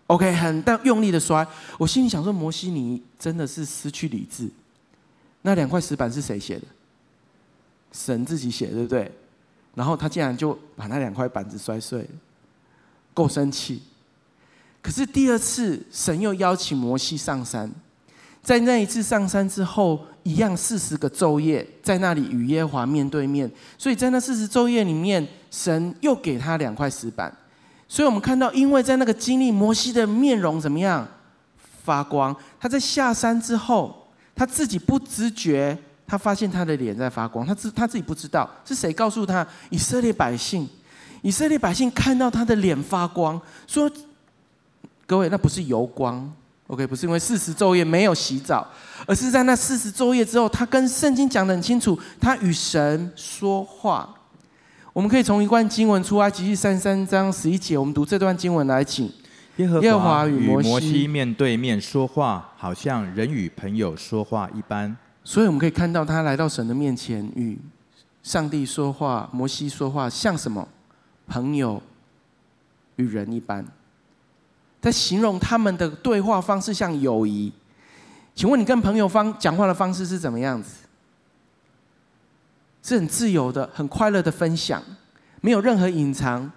[0.08, 1.48] ，OK，很但用力的摔。
[1.80, 4.50] 我心里想说：摩西，你真的是失去理智。
[5.44, 6.66] 那两块石板是谁写的？
[7.94, 9.10] 神自己写，对不对？
[9.74, 12.10] 然后他竟然就把那两块板子摔碎了，
[13.14, 13.82] 够生气。
[14.82, 17.72] 可是第二次，神又邀请摩西上山，
[18.44, 23.50] 在那一次上山之后，一样四十个昼夜，在那里与耶华面对面。
[23.78, 27.34] 所以在那四十昼夜里面，神又给他两块石板。
[27.90, 31.08] 所以我们看到，因为在那个经历，摩西的面容怎么样
[31.84, 32.36] 发光？
[32.60, 37.46] 他在下山之后，他自己不知觉，他发现他的脸在发光。
[37.48, 39.48] 他自他自己不知道是谁告诉他。
[39.70, 40.68] 以色列百姓，
[41.22, 43.90] 以色列百姓看到他的脸发光，说
[45.08, 46.30] ：“各位，那不是油光
[46.68, 46.86] ，OK？
[46.86, 48.68] 不是因为四十昼夜没有洗澡，
[49.06, 54.14] 而是在那四十昼夜之后，他跟圣经讲得很清楚，他与神说话。”
[54.98, 59.08] 我们可以从一段经文出埃及记三三章十一节，我们读这段经文来，请
[59.58, 64.98] 耶和华与摩西面对面说话，好像人与朋友说话一般。
[65.24, 67.60] 所以我们可以看到，他来到神的面前，与
[68.24, 70.68] 上帝说话，摩西说话，像什么？
[71.28, 71.80] 朋友
[72.96, 73.64] 与人一般。
[74.82, 77.54] 在形容他们的对话方式像友谊。
[78.34, 80.87] 请问你跟朋友方讲话的方式是怎么样子？
[82.88, 84.82] 是很自由的、很快乐的分享，
[85.42, 86.50] 没有任何隐藏。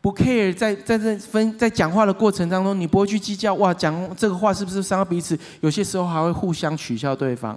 [0.00, 5.38] 不 care，在在这分在讲话的过程当中，你不会去计较哇，讲这个话是不是伤到彼此？
[5.60, 7.56] 有些时候还会互相取笑对方。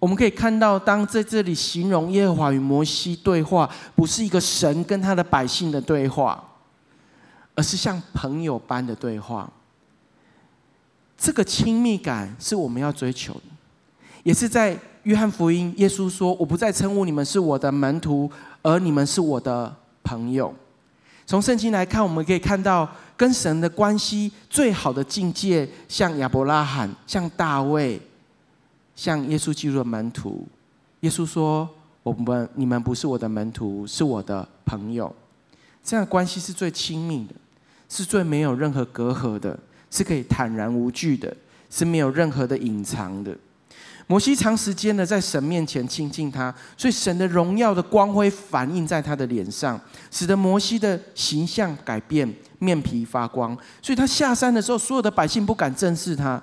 [0.00, 6.42] 我们可以看到，当在这里形容耶和华与摩西对话，不是一个神跟他的百姓的对话，
[7.54, 9.48] 而是像朋友般的对话。
[11.16, 13.42] 这个亲密感是我们要追求的，
[14.24, 18.30] 也是在约翰福音，耶稣说：“我不再称呼你们是我的门徒，
[18.62, 20.52] 而你们是我的朋友。”
[21.26, 28.00] 从圣经来看，我们可以看到跟神的关系最好的境界，像亚伯拉罕，像大卫，
[28.94, 30.46] 像耶稣基督的门徒。
[31.00, 31.68] 耶稣说
[32.02, 35.14] ：“我们你们不是我的门徒，是我的朋友。”
[35.84, 37.34] 这样的关系是最亲密的，
[37.90, 39.58] 是最没有任何隔阂的，
[39.90, 41.34] 是可以坦然无惧的，
[41.68, 43.36] 是没有任何的隐藏的。
[44.06, 53.56] 摩西长时间的在神面前亲近他，所以神的荣耀的光辉反映在他的脸上，使得摩西的形象改变，面皮发光。
[53.80, 56.42] 所以他下山的时候，所有的百姓不敢正视他，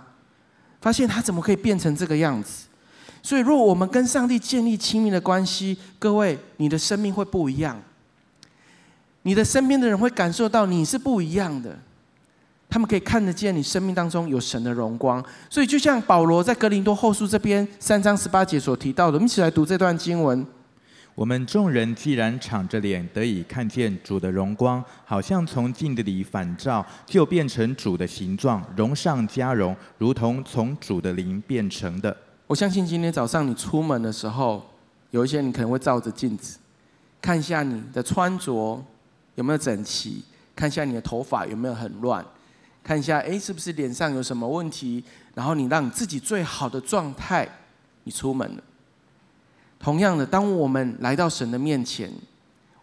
[0.82, 2.66] 发现他怎么可以变成这个样子。
[3.22, 7.80] 所以，若我们跟上帝建立亲密的关系，各位，你的生命会不一样，
[9.22, 11.78] 你的身边的人会感受到你是不一样的。
[12.72, 20.48] 他们可以看得见你生命当中有神的荣光，所以就像保罗在格林多后书这边三章十八节所提到的，我们一起来读这段经文。
[21.14, 32.16] 我们众人既然敞着脸得以看见主的荣光，好像从镜子里反照，就变成主的形状，荣上加荣，如同从主的灵变成的。
[32.48, 34.66] 我相信今天早上你出门的时候，
[35.10, 36.58] 有一些你可能会照着镜子，
[37.22, 38.82] 看一下你的穿着
[39.36, 40.24] 有没有整齐，
[40.56, 42.26] 看一下你的头发有没有很乱。
[42.84, 45.04] 看一下，哎，是不是脸上有什么问题？
[45.36, 47.48] 然后你让你自己最好的状态，
[48.04, 48.64] 你出门了。
[49.80, 52.12] 同样的，当我们来到神的面前，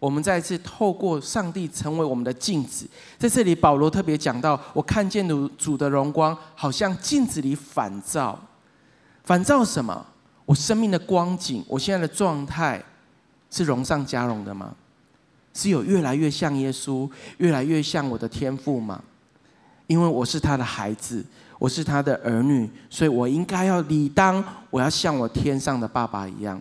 [0.01, 2.89] 我们再次透过上帝成为我们的镜子。
[3.19, 8.39] 在这里，保罗特别讲到，我看见主主的荣光，好像镜子里反照。
[9.25, 10.07] 反照什么？
[10.47, 12.83] 我生命的光景，我现在的状态，
[13.51, 14.75] 是荣上加荣的吗？
[15.53, 19.03] 是有越来越像耶稣，越来越像我的天赋吗？
[19.88, 21.24] 因为我是他的孩子，
[21.59, 26.61] 我是他的儿女，所以我应该要理当，我要像我天上的爸爸一样。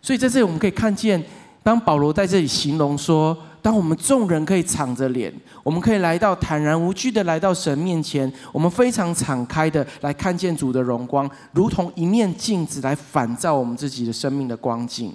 [0.00, 1.20] 所以在这里我们可以看见，
[1.64, 15.12] 当保罗在这里形容说，当我们众人可以敞着脸，我们可以来到坦然无惧的来到神面前，我们非常敞开的来看见主的荣光，如同一面镜子来反照我们自己的生命的光景。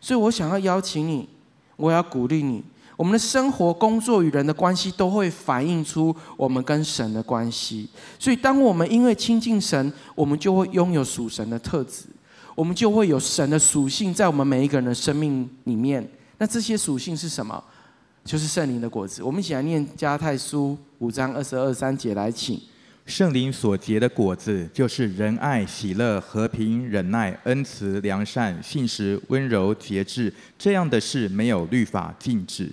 [0.00, 1.28] 所以我想要邀请你，
[1.76, 2.64] 我要鼓励你。
[2.96, 7.88] 我们的生活、工作与人的关系，都会反映出我们跟神的关系。
[8.18, 12.04] 所以，当我们因为亲近神，我们就会拥有属神的特质，
[12.54, 16.06] 我们就会有神的属性在我们每一个人的生命里面。
[16.38, 17.62] 那这些属性是什么？
[18.24, 19.22] 就是圣灵的果子。
[19.22, 22.60] 我们一起来念加泰书五章二十二三节来，请。
[23.04, 30.32] 圣灵所结的果子，就是仁爱、喜乐、和平、忍耐、恩慈、良善、信实、温柔、节制。
[30.56, 32.70] 这样的事没有律法禁止。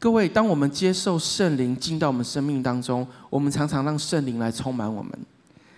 [0.00, 5.12] 各位，当我们接受圣灵进到我们生命当中，我们常常让圣灵来充满我们。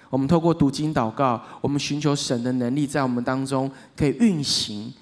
[0.08, 4.92] 我们透过读经祷告，我们寻求神的能力在我们当中可以运行。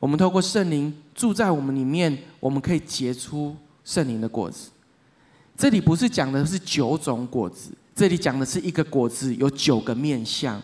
[0.00, 4.70] 我们透过圣灵住在我们里面，我们可以结出圣灵的果子。
[5.56, 10.60] 这里不是讲的是九种果子，这里讲的是一个果子有九个面向。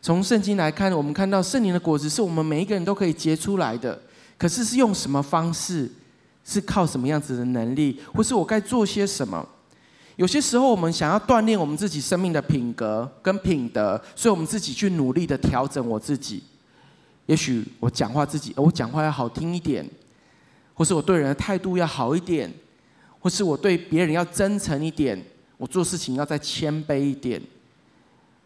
[0.00, 4.00] 从圣经来看，我们看到圣灵的果子是我们每一个人都可以结出来的，
[4.38, 5.90] 可是是用什么方式？
[6.46, 9.48] 是靠什么样子的能力，或是我该做些什么？
[10.16, 16.42] 有些时候，我们想要锻炼我们自己生命的品格跟品德，所以我们自己去努力的调整我自己。
[17.24, 19.88] 也许我讲话自己，我讲话要好听一点，
[20.74, 22.52] 或是我对人的态度要好一点，
[23.20, 25.18] 或是我对别人要真诚一点，
[25.56, 27.40] 我做事情要再谦卑一点。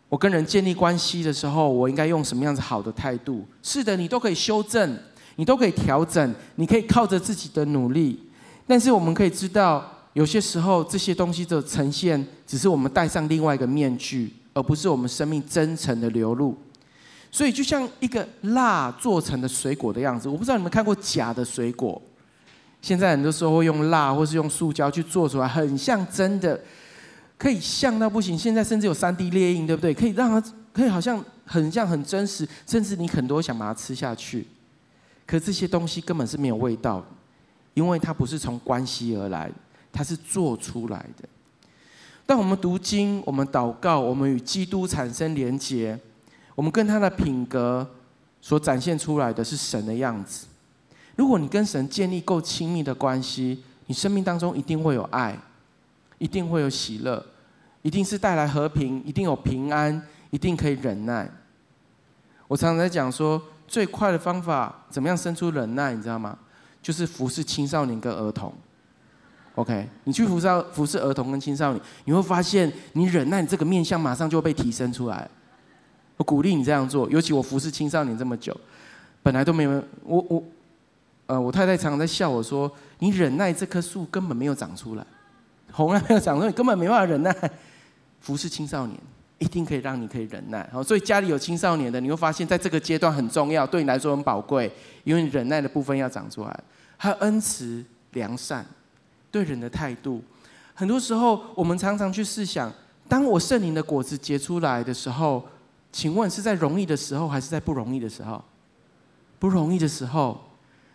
[0.08, 3.44] 我跟人建立关系的时候，我应该用什么样子好的态度？
[3.62, 4.98] 是的，你都可以修正。
[5.40, 8.18] 你都可以调整，你可以靠着自己的努力，
[8.66, 16.58] 但是我们可以知道，有些时候这些东西的呈现，只是我们戴上另外一个面具，而不是我们生命真诚的流露。
[17.30, 22.02] 所以，就像一个蜡做成的水果的样子，我不知道你们看过假的水果。
[22.82, 26.60] 现在很多时候会用蜡或是用塑胶去做出来，很像真的，
[27.38, 28.36] 可以像到不行。
[28.36, 29.94] 现在甚至有三 D 猎印，对不对？
[29.94, 34.46] 可以让它可以好像很像很真实，甚至你很多想把它吃下去。
[35.24, 37.04] 可这些东西根本是没有味道，
[37.74, 39.50] 因为它不是从关系而来，
[39.92, 41.28] 它是做出来的。
[42.26, 45.98] 当我们读经，我们祷告，我们与基督产生连结，
[46.54, 47.88] 我们跟他的品格
[48.42, 50.46] 所展现出来的是神的样子。
[51.16, 55.38] 如果你跟神建立够亲密的关系，你生命当中一定会有爱，
[56.18, 57.24] 一定会有喜乐，
[57.82, 61.30] 一定是带来和平，一定有平安，一定可以忍耐。
[62.46, 66.38] 我常常在讲说，最快的方法怎么样生出忍耐，你知道吗？
[66.80, 68.52] 就是服侍青少年跟儿童。
[69.56, 75.28] OK，你去服侍服侍儿童跟青少年，你会发现你忍耐这个面相马上就会被提升出来。
[76.16, 78.56] 我鼓励你这样做，尤其我服侍青少年这么久，
[79.22, 80.42] 本来都没有我我，
[81.26, 85.06] 呃，我太太常常在笑我说，你忍耐这棵树根本没有长出来，
[85.72, 87.34] 红还没有长出来，根本没办法忍耐。
[88.20, 88.98] 服侍青少年
[89.38, 90.68] 一定可以让你可以忍耐。
[90.72, 94.70] 好，所以家里有青少年的，你会发现在这个阶段很重要，对你来说很宝贵，
[95.04, 96.60] 因为你忍耐的部分要长出来，
[96.96, 98.66] 还有恩慈良善。
[99.30, 100.22] 对人的态度，
[100.74, 102.72] 很多时候我们常常去试想：
[103.06, 105.46] 当我圣灵的果子结出来的时候，
[105.92, 108.42] 请问是在容易的时候，还是在不容易的时候？
[109.38, 110.40] 不容易的时候，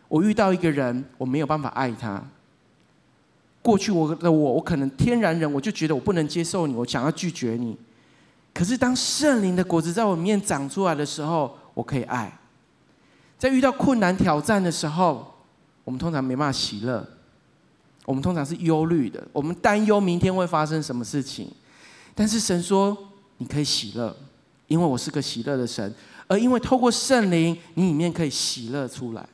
[0.07, 2.21] 我遇到一个人，我没有办法爱他。
[3.64, 7.76] 过去我的我，我可能天然人，我就觉得我不能接受你，我想要拒绝你。
[8.53, 12.32] 可是当圣灵的果子在我面长出来的时候，我可以爱。
[13.39, 15.34] 在遇到困难挑战的时候，
[15.84, 17.07] 我们通常没办法喜乐。
[18.05, 21.49] 我们通常是忧虑的，我们担忧明天会发生什么事情。
[22.14, 22.95] 但是神说，
[23.38, 24.14] 你可以喜乐，
[24.68, 25.93] 因为我是个喜乐的神。
[26.28, 29.26] 而因为透过圣灵，你里面可以喜乐出来，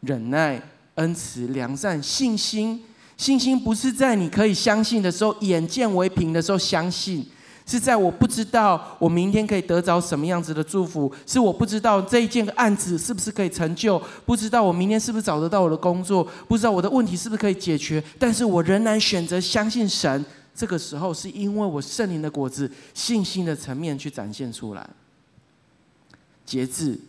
[0.00, 0.62] 忍耐、
[0.96, 2.84] 恩慈、良善、信心。
[3.24, 7.26] 信心不是在你可以相信的时候，眼见为凭的时候相信。
[7.64, 20.22] 是在我不知道我明天可以得着什么样子的祝福，是我不知道这一件案子是不是可以成就，不知道我明天是不是找得到我的工作，不知道我的问题是不是可以解决，但是我仍然选择相信神。
[20.54, 24.86] 这个时候是因为我圣灵的果子，信心的层面去展现出来。
[26.44, 27.00] 节制，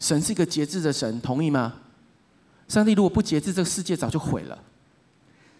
[0.00, 1.74] 神是一个节制的神，同意吗？
[2.68, 4.58] 上帝如果不节制，这个世界早就毁了。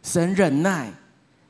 [0.03, 0.93] 神忍耐，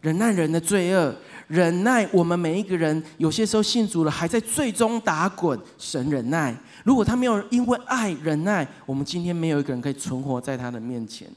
[0.00, 1.14] 忍耐人的罪恶。
[1.48, 5.58] 忍耐，我们每一个人有些时候信主了，还在最终打滚。
[5.76, 11.28] 神忍耐，如果他没有因为爱忍耐，我们今天没有一个人可以存活在他的面前。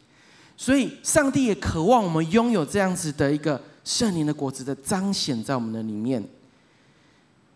[0.55, 6.23] 所以，上帝也渴望我们拥有这样子的一个圣灵的果子的彰显在我们的里面。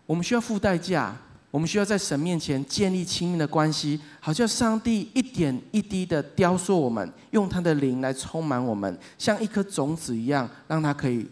[0.04, 1.16] 我们需要付代价，
[1.50, 11.26] 我们需要在神面前建立亲密的关系，好像上帝一点一滴的雕塑我们，用他的灵来充满我们，像一颗种子一样，让他可以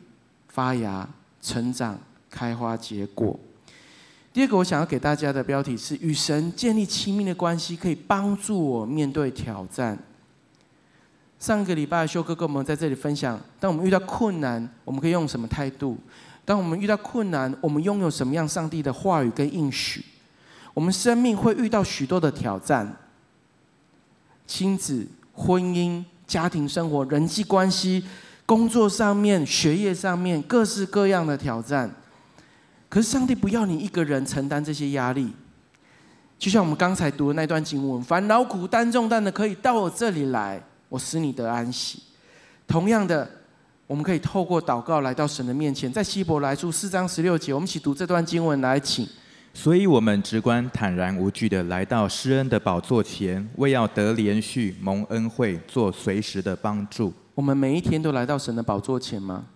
[0.49, 1.09] 发芽。
[1.41, 1.97] 成长、
[2.29, 3.39] 开花、结果。
[4.33, 9.97] 第二个，我想要给大家的标题是：与神建立亲密的关系，可以帮助我面对挑战。
[11.39, 15.97] 上个礼拜，修哥跟我们在这里分享：当我们遇到困难，我们可以用什么态度？
[16.49, 20.03] 当我们遇到困难，我们拥有什么样上帝的话语跟应许？
[20.73, 22.91] 我们生命会遇到许多的挑战，
[24.47, 28.03] 亲子、婚姻、家庭生活、人际关系。
[28.47, 31.95] 工作上面、学业上面，各式各样的挑战。
[32.89, 35.31] 可是上帝不要你一个人承担这些压力。
[36.39, 42.03] 就像我们刚才读的那段经文：“烦劳苦担重担的，可以到我这里来，我使你得安息。”
[42.67, 43.31] 同样的，
[43.89, 45.91] 我们可以透过祷告来到神的面前。
[45.91, 49.09] 在希伯来书四章十六节，我们一起读这段经文来，请。
[49.55, 57.11] 所以我们只管坦然无惧的来到施恩的宝座前，为要得怜恤、蒙恩惠、做随时的帮助。
[57.35, 59.47] 我们每一天都来到神的宝座前吗？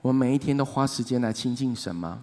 [0.00, 2.22] 我们每一天都花时间来亲近神吗？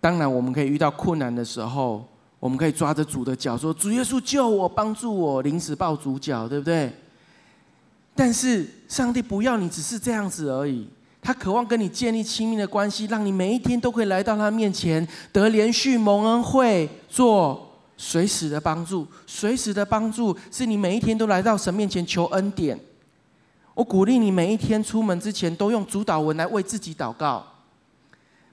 [0.00, 2.04] 当然，我们可以遇到困难的时候，
[2.40, 6.92] 我们可以抓着主的脚说：“主耶稣救我，帮助我，临时抱主脚，对不对？”
[8.16, 10.86] 但是，上帝不要你只是这样子而已，
[11.20, 17.72] 他渴望跟你建立亲密的关系，让你每一天都可以来到他面前，得连续、蒙恩惠，做。
[17.96, 22.78] 随时的帮助，随时的帮助，是你每一天都来到神面前求恩典。
[23.74, 27.44] 我鼓励你每一天出门之前都用主祷文来为自己祷告，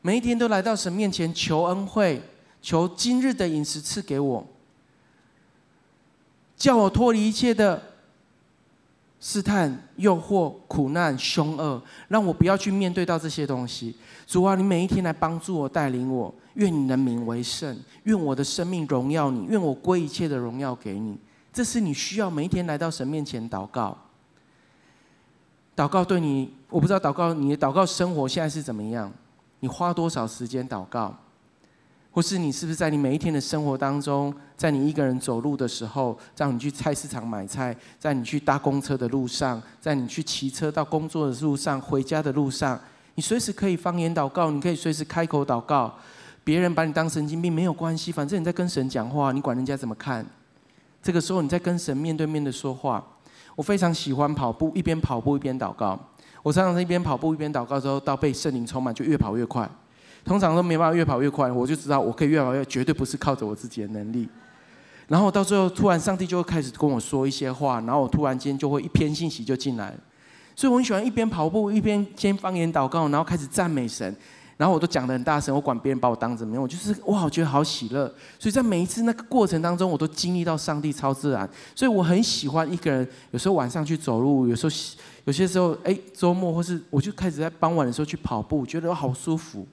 [0.01, 2.19] 每一天都来到神面前求恩惠，
[2.63, 4.47] 求今日的饮食赐给我，
[6.57, 7.90] 叫我脱离一切的
[9.21, 13.95] 试探、诱惑、苦难、凶恶，让我不要去面对到这些东西。
[14.25, 16.33] 主啊，你每一天来帮助我、带领我。
[16.55, 21.17] 愿你的名为圣，愿我的生命荣耀你，愿我归一切的荣耀给你。
[21.53, 23.97] 这是你需要每一天来到神面前祷告。
[25.75, 29.09] 祷告对你，我不知道祷告你的祷告生活现在是怎么样？
[29.59, 31.15] 你花多少时间祷告？
[32.11, 42.79] 或是你是不是在你每一天的生活当中，在你一个人走路的时候，在你去菜市场买菜，在你去搭公车的路上，在你去骑车到工作的路上、回家的路上，
[43.15, 45.93] 你随时可以方言祷告，你可以随时开口祷告。
[46.43, 50.25] 别人把你当神经病没有关系，反正你在跟神讲话，你管人家怎么看？
[51.01, 53.03] 这个时候你在跟神面对面的说话。
[53.55, 55.99] 我非常喜欢跑步，一边跑步一边祷告。
[56.41, 59.69] 我常常一边跑步一边祷告之后，到被圣灵充满，就越跑越快。
[60.23, 64.27] 通常都没办法越跑越快，我就知道我可以越跑越，绝对不是靠着我自己的能力。
[65.07, 69.93] 然后到最后，突然上帝就会开始跟我说一些话，然后我突然间就会一篇信息就进来。
[70.55, 74.15] 所以我很喜欢一边跑步一边先方言祷告，然后开始赞美神。
[74.57, 78.05] 然后我都讲得很大声，我管别人把我当怎么样，我就是哇，我觉得好喜乐。
[78.37, 81.49] 所以在每一次那个过程当中，我都经历到上帝超自然。
[81.75, 84.71] 所以我很喜欢一个人，有时候晚上去走路，有时候
[85.23, 89.67] 有些时候哎周末或是我就开始在傍晚的时候去跑步，觉得好舒服。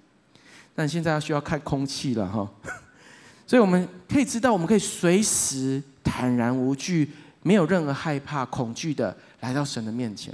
[0.79, 2.49] 但现在要需要看空气了哈。
[3.45, 7.11] 所以我们可以知道，我们可以随时坦然无惧，
[7.43, 10.33] 没有任何害怕、恐惧的来到神的面前。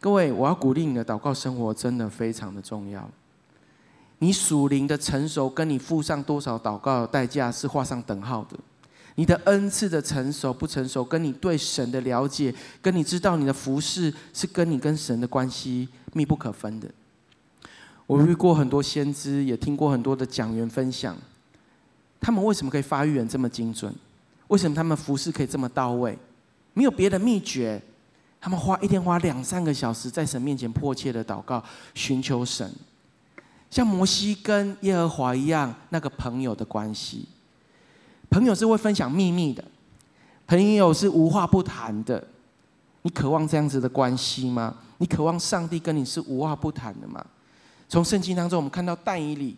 [0.00, 3.08] 各位，我要鼓励你的祷告生活真的非常的重要。
[4.18, 8.58] 你属灵的成熟，跟你付上多少祷告的代价是画上等号的。
[9.14, 16.88] 你的恩赐的成熟不成熟，跟你对神的了解，跟你知道你的服饰是跟你跟神的关系密不可分的。
[18.12, 21.16] 我遇过很多先知，也听过很多的讲员分享，
[22.20, 23.90] 他们为什么可以发预言这么精准？
[24.48, 26.18] 为什么他们服饰可以这么到位？
[26.74, 27.80] 没有别的秘诀。
[28.38, 32.70] 他们花一天花两三个小时在神面前迫切的祷告，寻求神，
[33.70, 37.26] 像摩西跟耶和华一样，那个朋友的关系。
[38.28, 39.64] 朋友是会分享秘密的，
[40.46, 42.22] 朋友是无话不谈的。
[43.00, 44.76] 你渴望这样子的关系吗？
[44.98, 47.24] 你渴望上帝跟你是无话不谈的吗？
[47.92, 49.54] 从圣经当中，我们看到但以理，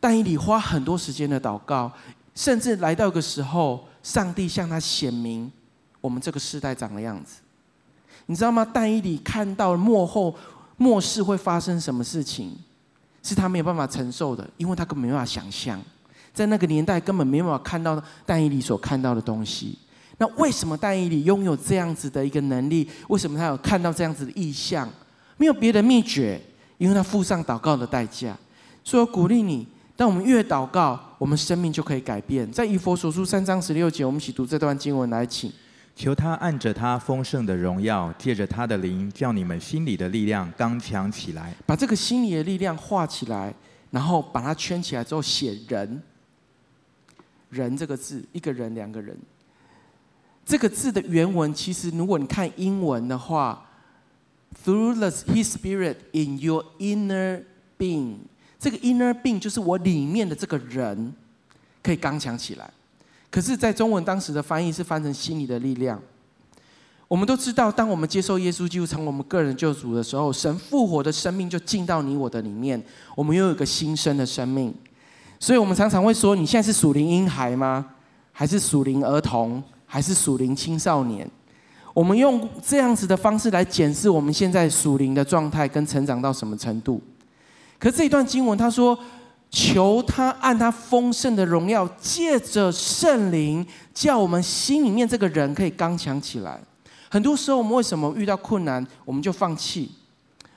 [0.00, 1.88] 但以理花很多时间的祷告，
[2.34, 5.48] 甚至来到一个时候，上帝向他显明
[6.00, 7.36] 我们这个世代长的样子。
[8.26, 8.68] 你知道吗？
[8.74, 10.34] 但以理看到末后
[10.76, 12.58] 末世会发生什么事情，
[13.22, 15.80] 是他没有办法承受的，因为他根本没办法想象，
[16.34, 19.78] 在那个年代根本没办法看到但以理所看到的东西。
[20.18, 22.90] 那为什么但以理拥有这样子的一个能力？
[23.08, 24.90] 为什么他有看到这样子的异象？
[25.36, 26.40] 没有别的秘诀，
[26.78, 28.36] 因为他付上祷告的代价。
[28.84, 29.66] 所以我鼓励你，
[29.96, 32.50] 当我们越祷告，我们生命就可以改变。
[32.52, 35.52] 在以佛所书三章十六节，我们一起读这段经文来，请。
[35.94, 41.54] 求他按着他丰盛的荣耀，借着他的灵，叫你们心里的力量刚强起来。
[41.64, 43.54] 把这个心里的力量画起来，
[43.90, 46.02] 然后把它圈起来之后，写人。
[47.48, 49.16] 人这个字，一个人，两个人。
[50.44, 53.65] 这个字的原文，其实如果你看英文的话
[54.64, 57.42] ，Through the His Spirit in your inner
[57.78, 58.16] being，
[58.58, 61.14] 这个 inner being 就是我里面的这个人，
[61.82, 62.70] 可以刚强起来。
[63.30, 66.00] 可是，在中文当时的翻译是翻成“心里的力量”。
[67.06, 72.82] 我们都知道，当我们接受耶稣基督成为我们个人救主的时候，神复活的生命就进到你我的里面，
[73.14, 74.74] 我们又有一个新生的生命。
[75.38, 77.92] 所以，我们常常会说：“你现在是属灵婴孩吗？
[78.32, 79.62] 还是属灵儿童？
[79.86, 81.30] 还是属灵青少年？”
[81.96, 87.00] 我们用这样子的方式来检视我们现在属灵的状态跟成长到什么程度。
[87.78, 88.98] 可这一段经文，他说。
[89.48, 96.60] 求他按他丰盛的荣耀，借着圣灵，叫我们心里面这个人可以刚强起来。
[97.08, 99.88] 很多时候，我们为什么遇到困难，我们就放弃，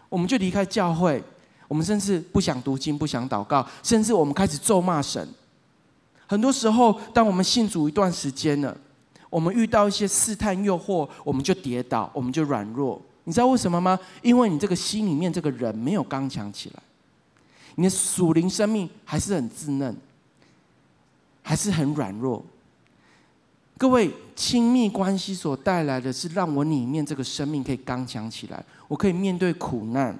[0.09, 1.23] 我们就离开教会，
[1.67, 5.25] 我们甚至不想读经、不想祷告，甚至我们开始咒骂神。
[6.25, 8.75] 很多时候，当我们信主一段时间了，
[9.29, 12.99] 我们遇到一些试探、诱惑，我们就跌倒，我们就软弱。
[13.25, 13.99] 你知道为什么吗？
[14.23, 16.81] 因为你这个心里面这个人没有刚强起来。
[17.75, 19.95] 你的属灵生命还是很稚嫩，
[21.43, 22.43] 还是很软弱。
[23.77, 30.17] 各位，亲密关系所带来的是让我里面这个生命可以刚强起来，我可以面对苦难，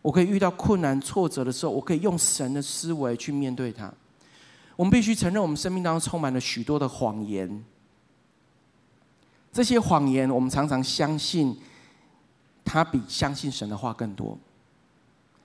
[0.00, 3.92] 我可以遇到困难挫折的时候，我可以用神的思维去面对它。
[4.76, 7.62] 我们必须承认，我们生命当中充满了许多的谎言。
[9.54, 11.56] 这些谎言，我们常常相信，
[12.64, 14.36] 它比相信神的话更多。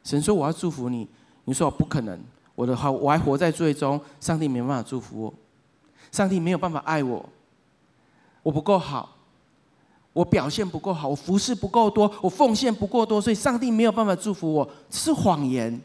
[0.03, 1.07] 神说：“我要祝福你。”
[1.45, 2.19] 你说我不可能，
[2.53, 5.33] 我的话我还活在罪中，上帝没办法祝福我，
[6.11, 7.27] 上帝没有办法爱我，
[8.43, 9.15] 我不够好，
[10.13, 15.79] 我表现不够好，我服侍不够多，我奉献不够多，所以上帝没有办法祝福我，是谎言，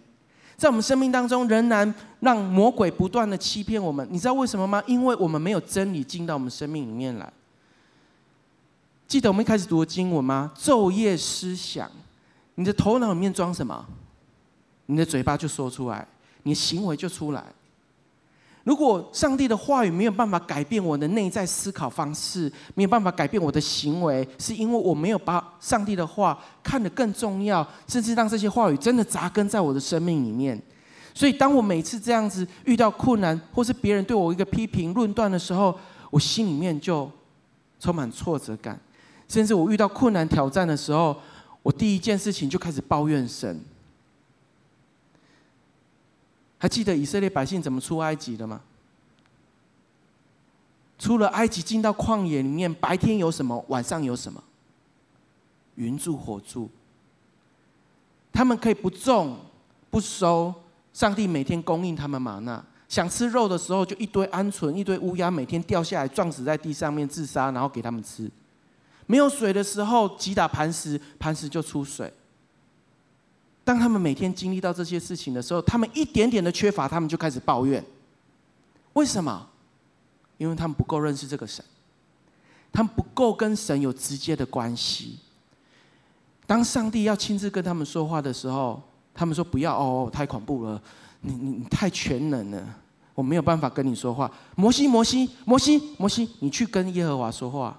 [0.57, 4.07] 在我们生命当中仍然让魔鬼不断的欺骗我们。
[4.11, 4.83] 你知道为什么吗？
[4.87, 7.33] 因为我们没有真理进到我们生命里面来。
[9.15, 10.51] 记得我们一开始读的经文吗？
[10.59, 11.89] 昼夜思想，
[12.57, 13.87] 你的头脑里面装什么？
[14.87, 16.05] 你的嘴巴就说出来，
[16.43, 17.45] 你的行为就出来。
[18.65, 30.61] 如果上帝的话语没有办法改变我的内在思考方式，没有办法改变我的行为，是因为我没有把上帝的话看得更重要，甚至让这些话语真的扎根在我的生命里面。
[31.15, 35.79] 所以，当我每次这样子遇到困难，或是别人对我一个批评论断的时候，
[36.11, 37.09] 我心里面就
[37.79, 38.77] 充满挫折感。
[39.29, 41.17] 甚至我遇到困难挑战的时候，
[41.63, 43.61] 我第一件事情就开始抱怨神。
[46.59, 48.61] 还记得以色列百姓怎么出埃及的吗？
[50.99, 54.43] 出了埃及，进到旷野里面，白天有什么，晚上有什么？
[55.75, 56.71] 云柱火柱。
[58.33, 59.37] 他们可以不种
[59.91, 60.55] 不收，
[60.93, 62.65] 上帝每天供应他们吗哪。
[62.89, 68.31] 想吃肉的时候，就一堆鹌鹑、一堆乌鸦，每天掉下来撞死在地上面自杀，然后给他们吃。
[69.07, 72.13] 没有水的时候，击打磐石，磐石就出水。
[73.65, 77.83] 当他们每天经历到这些事情的时候，他们一点点的缺乏，他们就开始抱怨。
[78.93, 79.49] 为什么？
[80.37, 81.65] 因为他们不够认识这个神，
[82.73, 85.19] 他们不够跟神有直接的关系。
[86.47, 88.83] 当上帝要亲自跟他们说话的时候，
[89.15, 90.83] 他们说：“不要哦，太恐怖了，
[91.21, 92.63] 你你你太全能了，
[93.15, 97.79] 我没有办法跟你说话。”摩西，摩西，摩西，摩西，你去跟耶和华说话。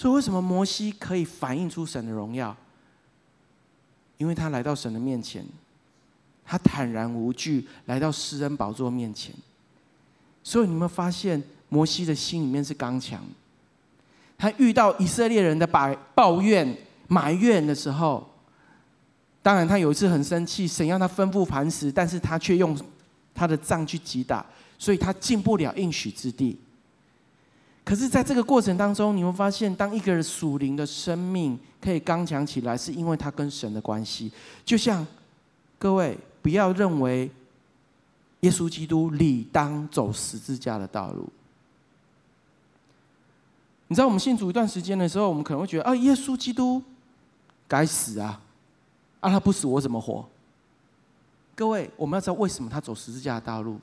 [0.00, 2.56] 所以，为什么摩西可以反映出神的荣耀？
[4.16, 5.44] 因为他来到神的面前，
[6.42, 9.34] 他坦然无惧来到施恩宝座面前。
[10.42, 13.22] 所以，你们发现摩西的心里面是刚强。
[14.38, 16.74] 他遇到以色列人的把抱怨、
[17.06, 18.26] 埋怨的时候，
[19.42, 22.74] 当然他有一次很生气，神让他吩咐磐石，但是他却用
[23.34, 24.46] 他的杖去击打，
[24.78, 26.58] 所以他进不了应许之地。
[27.90, 34.30] 可是，在这个过程当中，你会发现，当一个人属灵的生命可以刚强起来，是因为他跟神的关系。
[34.64, 35.04] 就像
[35.76, 37.28] 各位，不要认为
[38.42, 41.28] 耶稣基督理当走十字架的道路。
[43.88, 46.80] 你知道，我们信主一段时间的时候，我们可能会觉得啊，耶稣基督
[47.66, 48.40] 该死啊！
[49.18, 50.24] 啊，他不死，我怎么活？
[51.56, 53.80] 各位，我们要知道为什么他走十字架的道路。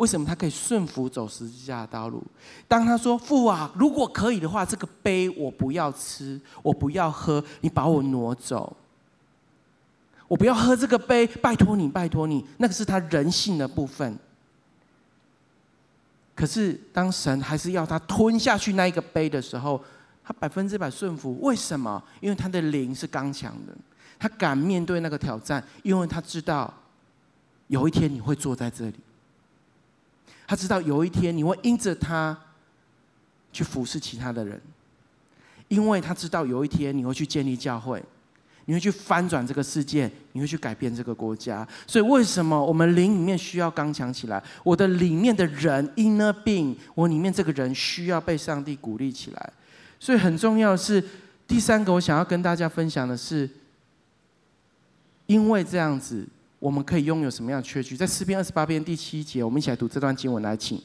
[0.00, 2.24] 为什么他可以顺服走十字架的道路？
[2.66, 8.74] 当他说：“父啊，如果可以的话，这个杯我不要吃，我不要喝，你把我挪走。
[10.26, 14.18] 我不要喝这个杯，拜托你，拜托你。”那个是他人性的部分。
[16.34, 19.78] 可是当神还是要他吞下去那一个杯的时候，
[20.24, 21.38] 他百分之百顺服。
[21.42, 22.02] 为什么？
[22.22, 23.76] 因为他的灵是刚强的，
[24.18, 26.72] 他敢面对那个挑战，因为他知道
[27.66, 28.94] 有一天你会坐在这里。
[30.50, 32.36] 他知道有一天你会因着他
[33.52, 34.60] 去服侍其他的人，
[35.68, 38.02] 因为他知道有一天你会去建立教会，
[38.64, 41.64] 你会去翻转这个世界，你会去改变这个国家。
[41.86, 44.42] 所以为什么我们灵里面需要刚强起来？
[44.64, 49.52] 我的里面的人 in a being，我里面这个人需要被上帝鼓励起来。
[50.00, 51.00] 所以很重要是
[51.46, 53.48] 第三个，我想要跟大家分享的是，
[55.26, 56.26] 因为这样子。
[56.60, 57.96] 我们可以拥有什么样的确据？
[57.96, 60.78] 在诗篇二十八篇第七节，我们一起来读这段经文来，请。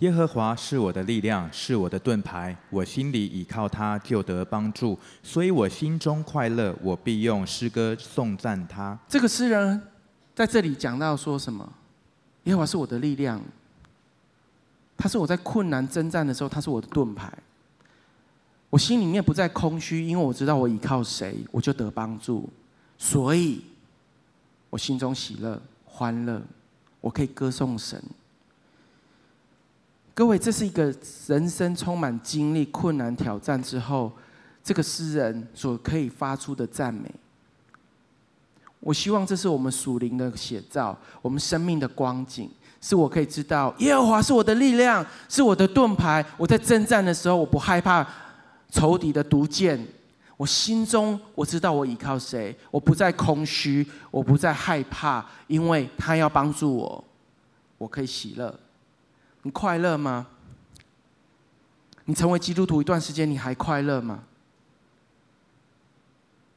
[0.00, 8.98] 耶和华是我的力量，是我的盾牌，我心里倚靠他，就得帮助，所以我心中快乐，我必用诗歌颂赞他。
[9.08, 9.80] 这个诗人
[10.34, 11.72] 在这里讲到说什么？
[12.44, 13.40] 耶和华是我的力量，
[14.98, 17.32] 他是我在困难征战的时候，他是我的盾牌。
[18.68, 22.46] 我心里面不再空虚，因为我知道我依靠谁，我就得帮助，
[22.98, 23.64] 所以。
[24.72, 26.40] 我心中喜乐欢乐，
[27.02, 28.02] 我可以歌颂神。
[30.14, 30.94] 各位，这是一个
[31.26, 34.10] 人生充满经历、困难、挑战之后，
[34.64, 37.14] 这个诗人所可以发出的赞美。
[38.80, 42.50] 我希望这是我们属灵的写照，我们生命的光景，
[42.80, 46.24] 是我可以知道耶和华是我的力量，是我的盾牌。
[46.38, 48.08] 我在征战的时候，我不害怕
[48.70, 49.86] 仇敌的毒箭。
[50.42, 57.04] 我心中我知道我依靠谁，我不再空虚，我不再害怕，因为他要帮助我，
[57.78, 58.52] 我可以喜乐。
[59.42, 60.26] 你快乐吗？
[62.06, 64.24] 你成为基督徒一段时间，你还快乐吗？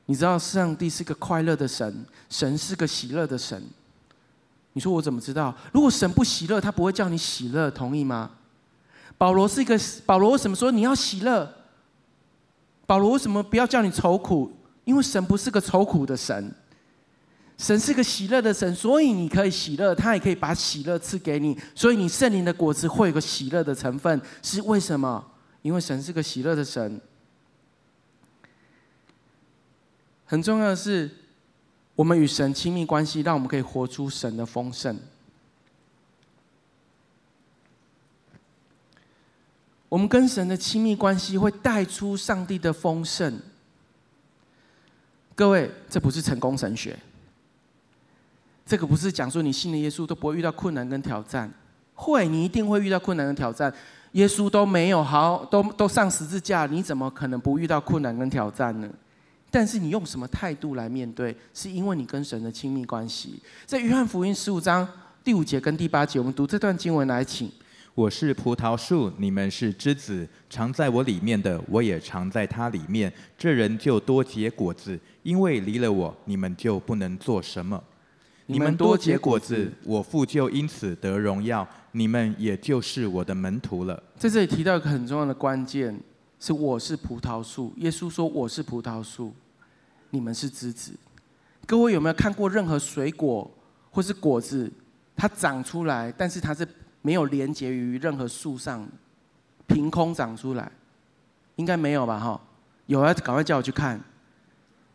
[0.07, 3.63] 你知道上帝是个快乐的神，神是个喜乐的神。
[4.73, 5.55] 你说我怎么知道？
[5.71, 8.31] 如果神不喜乐，他不会叫你喜乐，同意吗？
[9.15, 11.53] 保罗是一个保罗，为什么说你要喜乐？
[12.85, 14.51] 保罗为什么不要叫你愁苦？
[14.83, 16.53] 因为神不是个愁苦的神，
[17.57, 21.57] 神是个喜乐的神，所以你可以喜乐，他也可以把喜乐赐给你。
[21.73, 25.25] 所以你圣灵的果子会有个喜乐的成分，是为什么？
[25.63, 27.01] 因为神是个喜乐的神。
[30.25, 31.09] 很重要的是，
[31.95, 34.95] 我们与神亲密关系，让我们可以活出神的丰盛。
[39.95, 43.39] 我们跟神的亲密关系会带出上帝的丰盛。
[45.33, 46.99] 各位，这不是成功神学，
[48.65, 51.49] 这个不是讲说你信了耶稣都不会遇到困难跟挑战。
[51.93, 53.73] 会，你一定会遇到困难跟挑战。
[54.11, 58.89] 耶稣都没有好，都都上十字架，你怎么可能不遇到困难跟挑战呢？
[59.49, 61.33] 但是你用什么态度来面对？
[61.53, 63.41] 是因为你跟神的亲密关系。
[63.65, 64.85] 在约翰福音十五章
[65.23, 67.49] 第五节跟第八节，我们读这段经文来，请。
[67.95, 73.11] 我是葡萄树，你们是枝子，常在我里面的，我也常在他里面。
[73.37, 77.81] 这人就多结果子，因为离了我，你们就不能做什么。
[78.47, 84.03] 你们多结果子，我父就因此得荣耀，你们也就是我的门徒了。
[84.17, 85.97] 在这里提到一个很重要的关键，
[86.37, 87.73] 是我是葡萄树。
[87.77, 89.33] 耶稣说我是葡萄树，
[90.09, 90.91] 你们是枝子。
[91.65, 93.49] 各位有没有看过任何水果
[93.89, 94.69] 或是果子，
[95.15, 96.67] 它长出来，但是它是？
[97.05, 98.83] 没有连接于任何树上，
[99.67, 100.71] 凭空长出来，
[101.55, 102.17] 应该没有吧？
[102.17, 102.41] 哈，
[102.87, 104.01] 有啊，赶快叫我去看。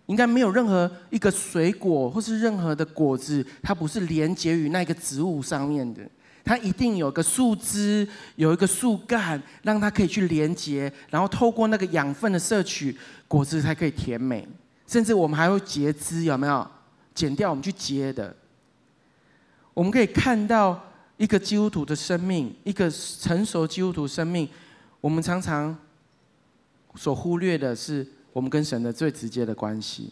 [0.07, 6.03] 应该没有任何一个水果或是任何的果子，它不是连接于那个植物上面的。
[6.43, 12.99] 它一定有个树枝，有一个树干，让它可以去连接，然后透过那个养分的摄取，
[13.29, 14.49] 果子才可以甜美。
[14.85, 16.69] 甚至我们还会截枝，有没有？
[17.15, 18.35] 剪掉我们去接的。
[19.73, 20.90] 我们可以看到。
[21.21, 24.49] 一个基督徒的生命，一个成熟基督徒生命，
[25.03, 25.77] 我们常常
[26.95, 30.11] 所忽略的是我们跟神的最直接的关系。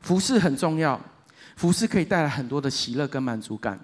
[0.00, 1.00] 服侍很重要，
[1.54, 3.78] 服侍可以带来很多的喜乐跟满足感。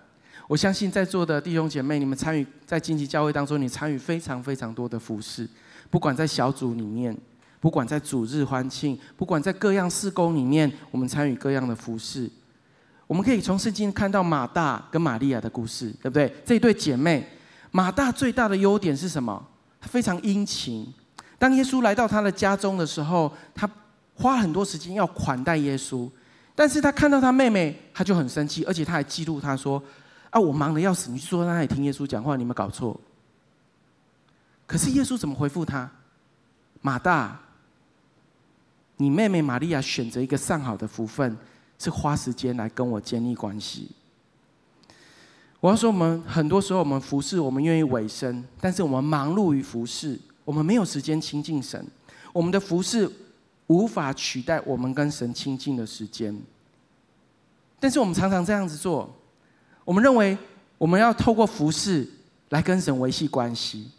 [0.49, 5.49] 我相信在座的弟兄姐妹，你们参与在荆棘教会当中，你参与非常非常多的服侍，
[5.89, 7.17] 不管在小组里面，
[7.61, 12.29] 不管在主日欢庆，不管在各样事工里面，我们参与各样的服侍。
[13.07, 16.35] 我们可以从圣经看到马大跟玛利亚的故事，对不对？
[16.47, 17.29] 这一对姐妹，
[17.71, 19.45] 马大最大的优点是什么？
[19.81, 20.87] 她非常殷勤。
[21.39, 23.69] 当耶稣来到她的家中的时候，她
[24.15, 26.09] 花很多时间要款待耶稣。
[26.55, 29.83] 但是她看到她妹妹，她就很生气，而且她还记录她说
[30.31, 32.99] ：“啊，我忙得要死，你坐在那里听耶稣讲话，你有没有搞错？”
[34.67, 35.91] 可是耶稣怎么回复她？
[36.81, 37.39] 马大，
[38.97, 41.37] 你妹妹玛利亚选择一个上好的福分。
[41.83, 43.91] 是花时间来跟我建立关系。
[45.59, 51.85] 我要说，我们很多时候我们服侍，我们愿意委身，但是我们忙碌于服侍，我们没有时间亲近神。
[52.33, 53.11] 我们的服侍
[53.67, 56.37] 无法取代我们跟神亲近的时间。
[57.81, 59.13] 但是我们常常这样子做，
[59.85, 60.39] 我们认为
[60.79, 62.09] 我们要透过服侍
[62.51, 63.91] 来跟神维系关系。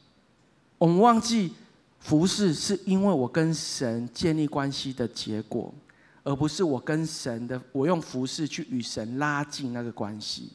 [0.77, 1.53] 我们忘记
[1.99, 5.73] 服侍是因为我跟神建立关系的结果。
[6.23, 10.49] 而不是我跟神的，我用服侍去与神拉近那个关系。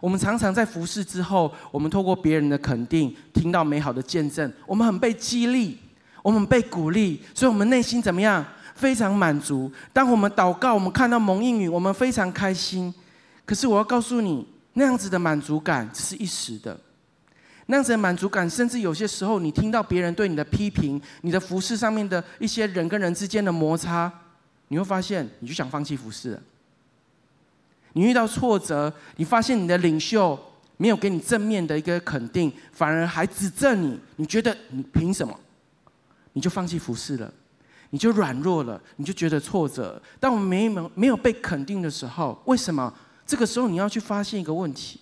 [0.00, 5.76] 我们常常在服侍之后，我们透过别人的肯定，听到美好的见证，我们很被激励，
[6.22, 8.44] 我们被鼓励，所以我们内心怎么样？
[8.74, 9.70] 非常满足。
[9.92, 12.94] 当我们祷告，我们看到蒙应允，我们非常开心。
[13.44, 16.80] 可是我要告诉你，那样子的满足感只是一时的，
[17.66, 24.10] 那样子的满足感，甚至有些时候，你听到别人对你的批评，你的服侍上面的一些人跟人之间的摩擦。
[24.72, 26.40] 你会发现，你就想放弃服侍。
[27.94, 30.38] 你遇到挫折，你发现你的领袖
[30.76, 33.98] 没有给你正面的一个肯定，反而还指正你。
[34.14, 35.36] 你觉得你凭什么？
[36.34, 37.34] 你就放弃服侍了，
[37.90, 40.00] 你就软弱了，你就觉得挫折。
[40.20, 42.94] 当我们没有没有被肯定的时候，为什么？
[43.26, 45.00] 这个时候你要去发现一个问题：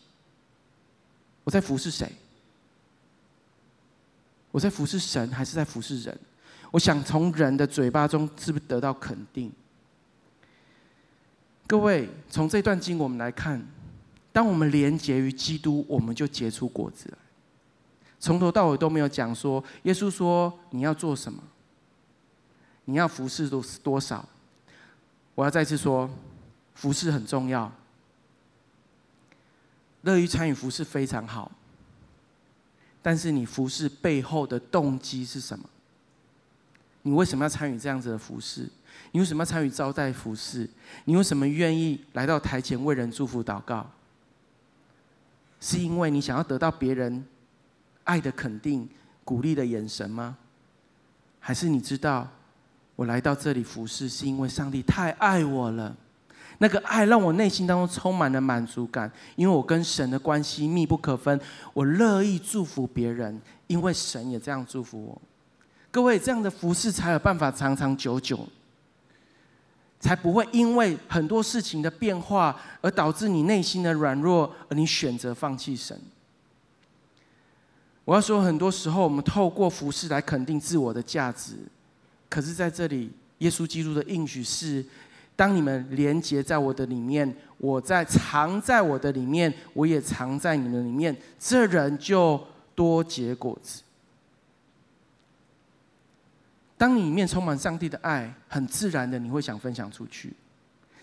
[1.45, 2.11] 我在服侍谁？
[4.51, 6.19] 我在服侍神，还是在服侍人？
[6.71, 9.53] 我想从人的嘴巴中是不是得到肯定？
[11.67, 13.63] 各位，从这段经我们来看，
[14.33, 17.19] 当我们连结于基督，我们就结出果子来。
[18.21, 21.43] 从头到尾都没有讲说，耶稣说你要做什么，
[22.87, 24.27] 你要服侍多多少。
[25.35, 26.11] 我要再次说，
[26.75, 27.71] 服侍很重要，
[30.03, 31.53] 乐于参与服侍非常好。
[33.01, 35.69] 但是你服侍背后的动机是什么？
[37.09, 38.69] 你为什么要参与这样子的服饰？
[39.13, 40.69] 你为什么要参与招待服饰？
[41.07, 43.91] 你为什么愿意来到台前为人祝福祷告？
[45.59, 47.25] 是因为你想要得到别人
[48.05, 48.87] 爱的肯定、
[49.25, 50.37] 鼓励的眼神吗？
[51.41, 52.29] 还是你知道
[52.95, 55.97] 我来到这里服侍，是因为上帝太爱我了？
[56.59, 61.41] 那个爱让我内心当中充满了满足感，因为我跟神的关系密不可分。
[61.73, 65.23] 我乐意祝福别人，因为神也这样祝福我。
[65.91, 68.47] 各位，这样的服侍才有办法长长久久，
[69.99, 75.99] 才不会因为很多事情的变化而导致你内心的软弱，而你选择放弃神。
[78.05, 81.57] 我要说，很多时候我们透过服侍来肯定自我的价值，
[82.29, 84.85] 可是在这里，耶稣基督的应许是：
[85.35, 92.43] 当你们连结在我的里面，我在藏在我的里面，我也藏在你们里面，这人就
[92.75, 93.83] 多结果子。
[96.79, 100.33] 当你里面充满上帝的爱，很自然的你会想分享出去。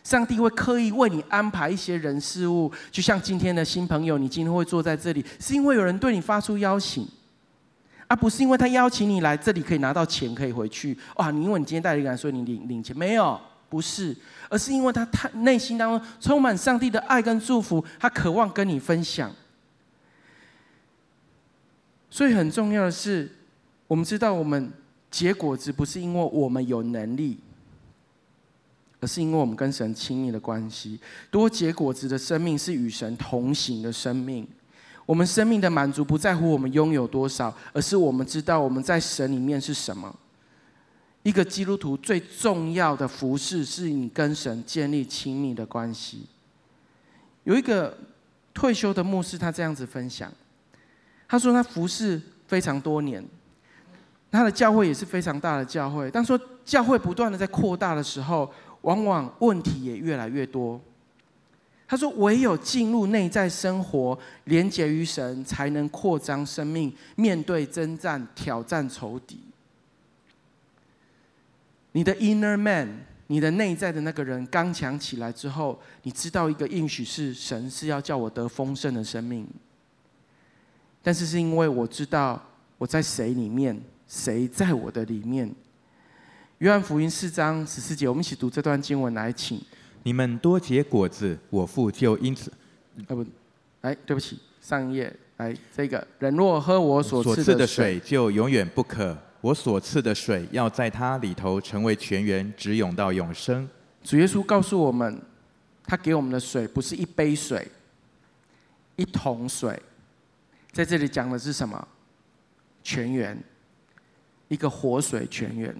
[0.03, 7.07] 上帝会刻意为你安排一些人事物，就像今天的新朋友，你今天会坐在这里，是因为有人对你发出邀请，
[8.07, 10.97] 而不是因为他邀请你来这里可以拿到钱可以回去。
[11.15, 13.38] 哇，你因为你今天带了一个人，所以你领领钱没有？
[13.67, 14.15] 不是，
[14.47, 19.30] 而是因为他他内心当中充满上帝的爱跟祝福，他渴望跟你分享。
[22.09, 23.30] 所以很重要的是，
[23.88, 24.71] 我们知道我们。
[25.16, 27.38] 结果子不是因为我们有能力，
[28.99, 30.99] 而是因为我们跟神亲密的关系。
[31.32, 34.45] 多结果子的生命是与神同行的生命。
[35.05, 40.13] 我们生命的满足不在乎我们拥有多少，而是我们知道我们在神里面是什么。
[41.24, 46.26] 一个基督徒最重要的服事，是你跟神建立亲密的关系。
[47.45, 47.97] 有一个
[48.53, 50.30] 退休的牧师，他这样子分享，
[51.26, 53.26] 他说他服事非常多年。
[54.36, 60.79] 他的教会也是非常大的教会，当说教会不断的在扩大的时候，往往问题也越来越多。
[61.88, 69.39] 他说：“唯有进入内在生活，连结于神，才能扩张生命，面对征战、挑战仇敌。
[71.91, 79.47] 你的 inner man，你的内在的那个人刚强起来之后，你知道一个应许是神是要叫我得丰盛的生命。
[81.03, 82.43] 但是是因为我知道
[82.79, 85.53] 我在谁里面。”谁在我的里面？
[86.59, 89.61] 约翰福音四章十四节，我们一起读这段经文来，请
[90.03, 92.49] 你们多结果子，我父就因此……
[93.07, 93.25] 啊不，
[93.81, 103.67] 哎，对不起，上一页，哎这个人若喝我所赐的水，就永远不渴，我所赐的水要在它里头成为泉源，直涌到永生。
[104.01, 105.21] 主耶稣告诉我们，
[105.85, 107.67] 他给我们的水不是一杯水，
[108.95, 109.77] 一桶水，
[110.71, 111.87] 在这里讲的是什么？
[112.81, 113.37] 泉源。
[114.47, 115.75] 一个活水泉源，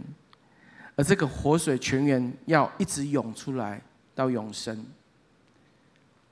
[0.95, 3.82] 而这个活水泉源要一直涌出来
[4.13, 4.86] 到永生，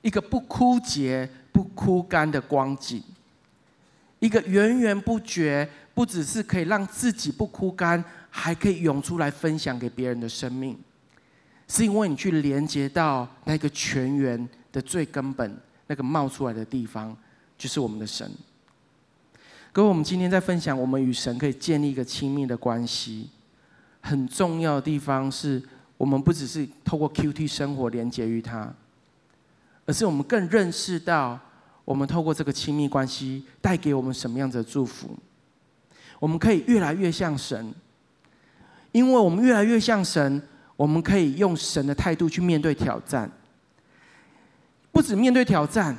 [0.02, 3.02] 一个不枯竭、不枯干的光景，
[4.18, 10.76] 一个源源不绝，不只是可以让自己不枯干，还可以涌出来分享给别人的生命，
[11.68, 15.56] 是因为你去连接到那个泉源的最根本，
[15.86, 17.16] 那个冒出来的地方，
[17.56, 18.28] 就是我们的神。
[19.74, 23.28] 各位，我们今天在分享，我们与神可以建立一个亲密的关系。
[24.00, 25.60] 很重要的地方是，
[25.96, 28.72] 我们不只是透过 QT 生活连接于他，
[29.84, 31.36] 而是我们更认识到，
[31.84, 35.10] 我们透过这个亲密关系带给我们什么样子的祝福。
[36.20, 37.74] 我们可以越来越像神，
[38.92, 40.40] 因为我们越来越像神，
[40.76, 43.28] 我们可以用神的态度去面对挑战，
[44.92, 45.96] 不止面对挑战。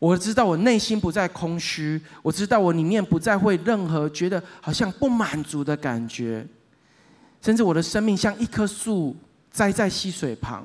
[0.00, 6.44] 我知道我内心不再空虚，我知道我里面不再会任何觉得好像不满足的感觉，
[7.42, 9.14] 甚至我的生命像一棵树
[9.50, 10.64] 栽在溪水旁，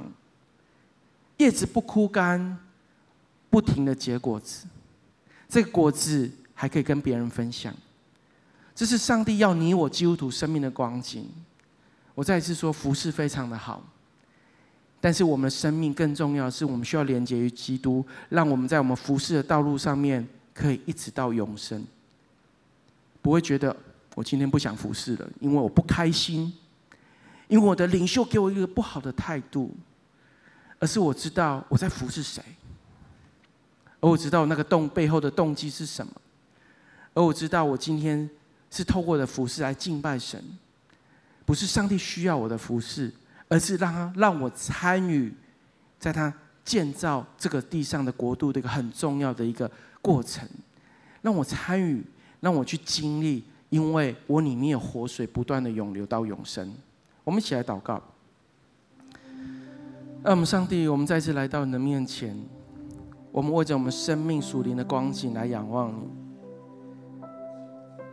[1.37, 2.57] 叶子不枯干，
[3.49, 4.65] 不停的结果子，
[5.49, 7.75] 这果子还可以跟别人分享，
[8.73, 11.29] 这是上帝要你我基督徒生命的光景。
[12.13, 13.83] 我再一次说，服事非常的好。
[15.05, 21.85] 但是我们的生命更重要是，我们需要连接于基督，让我们在我们服侍的道路上面可以一直到永生，
[23.21, 23.77] 不会觉得
[24.15, 26.51] 我今天不想服侍了，因为我不开心，
[27.47, 29.69] 因为我的领袖给我一个不好的态度，
[30.79, 32.41] 而是我知道我在服侍谁，
[33.99, 36.11] 而我知道那个动背后的动机是什么，
[37.13, 38.27] 而我知道我今天
[38.71, 40.43] 是透过的服侍来敬拜神，
[41.45, 43.13] 不是上帝需要我的服侍。
[43.47, 45.33] 而是让他让我参与，
[45.99, 46.33] 在他
[46.63, 49.69] 建造这个地上的国度的一个很重要的一个
[50.01, 50.47] 过程，
[51.21, 52.03] 让我参与，
[52.39, 56.73] 让我去经历，因为我里面有活水不断的涌流到永生。
[57.23, 58.01] 我们一起来祷告。
[60.23, 62.35] 让我们上帝，我们再次来到你的面前，
[63.31, 66.07] 我们握着我们生命属灵的光景来仰望你。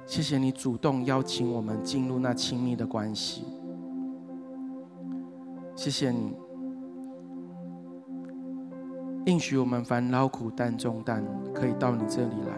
[0.06, 3.44] 谢谢你主动邀请我们进入那亲密的关系。
[5.74, 6.34] 谢谢你
[9.26, 12.52] 应许我们凡劳苦担重担，可以到你这里来。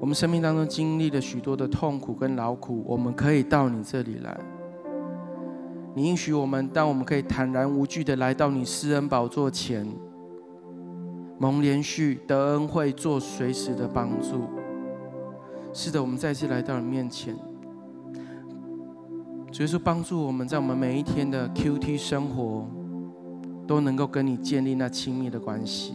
[0.00, 4.36] 我们生命当中经历了许多的痛苦跟劳苦，我们可以到你这里来。
[5.94, 9.86] 你应许我们，当我们可以坦然无惧的来到你施恩宝座前，
[11.38, 14.48] 蒙连续得恩惠，做随时的帮助。
[15.72, 17.36] 是的，我们再次来到你面前。
[19.52, 22.66] 所以说，帮助我们在我们每一天的 QT 生活，
[23.66, 25.94] 都能够跟你建立那亲密的关系，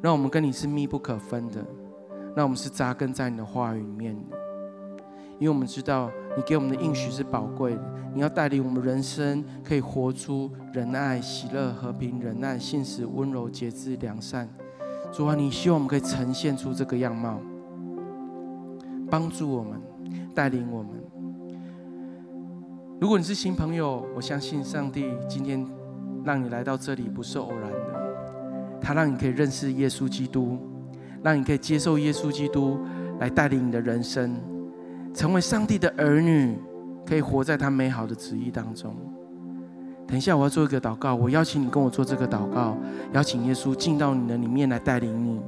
[0.00, 1.64] 让我们跟你是密不可分的。
[2.36, 4.14] 让我们是扎根在你的话语里面。
[5.38, 7.82] 因为我们知道你给我们的应许是宝贵的，
[8.14, 14.48] 你要带领我们人生可以活出仁爱、喜乐、和平、忍耐、信实、温柔、节制、良善。
[15.10, 17.40] 主啊，你希望我们可以呈现出这个样貌，
[19.10, 19.80] 帮助我们，
[20.34, 20.90] 带领我们。
[22.98, 25.62] 如果你是新朋友，我相信上帝今天
[26.24, 30.58] 让你来到这里不是偶然的，他让你可以认识耶稣基督，
[31.22, 32.80] 让你可以接受耶稣基督
[33.20, 34.34] 来带领你的人生。
[35.12, 36.58] 成为上帝的儿女，
[37.06, 38.96] 可以活在他美好的旨意当中。
[40.06, 42.78] 等一下，我要做一个祷告，我邀请你跟我做这个祷告，
[43.12, 45.38] 邀请耶稣进到你的里面来带领你。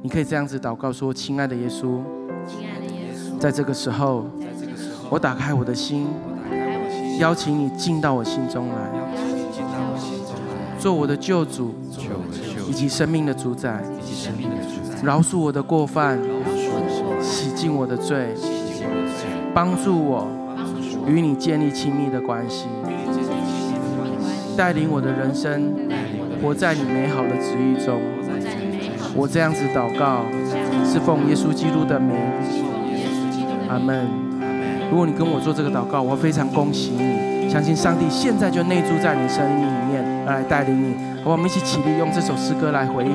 [0.00, 2.00] 你可以这样子祷告说：“亲爱的耶稣，
[2.46, 6.06] 亲爱的耶稣，在这个时候，在这个时候，我打开我的心，
[7.18, 8.74] 邀请你进到我心中来，
[10.78, 11.74] 做我的救主，
[12.68, 13.82] 以及生命的主宰，
[15.02, 16.18] 饶恕我的过犯，
[17.20, 18.34] 洗净我的罪。”
[19.54, 20.28] 帮助我
[21.06, 22.66] 与你建立亲密的关系，
[24.56, 25.74] 带领我的人生
[26.40, 28.00] 活在你美好的旨意中。
[29.16, 30.22] 我这样子祷告，
[30.84, 32.14] 是奉耶稣基督的名。
[33.68, 34.27] 阿门。
[34.90, 40.96] 如果你跟我做这个祷告，我非常恭喜你，相信上帝现在就内住在你生命里面，来带领你。
[41.22, 43.14] 好，我们一起起立，用这首诗歌来回应。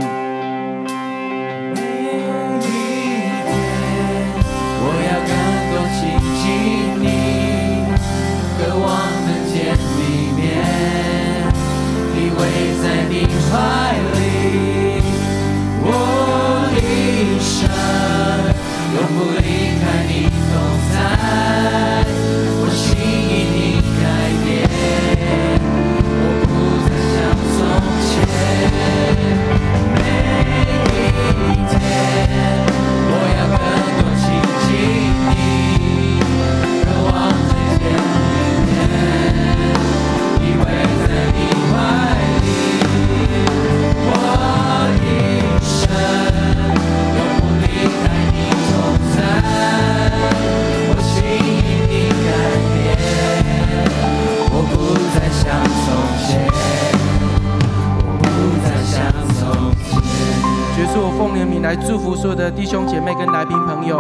[61.64, 63.98] 来祝福所有的弟兄姐妹跟来宾朋友，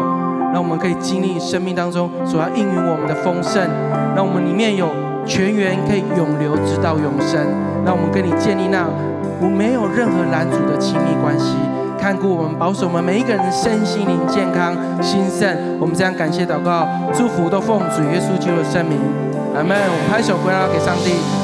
[0.51, 3.63] 让我们可以经历生命当中所要应允我们的丰盛，
[4.13, 4.89] 让我们里面有
[5.25, 7.39] 泉源可以永流直到永生，
[7.85, 8.85] 让我们跟你建立那
[9.41, 11.55] 无没有任何拦阻的亲密关系，
[11.97, 15.79] 看顾我们，保守我们每一个人的身心灵健康兴盛。
[15.79, 18.99] 我们这样感谢祷告，祝福都奉主耶稣基督的圣名，
[19.55, 19.71] 阿门。
[19.71, 21.42] 我们拍手归到给上帝。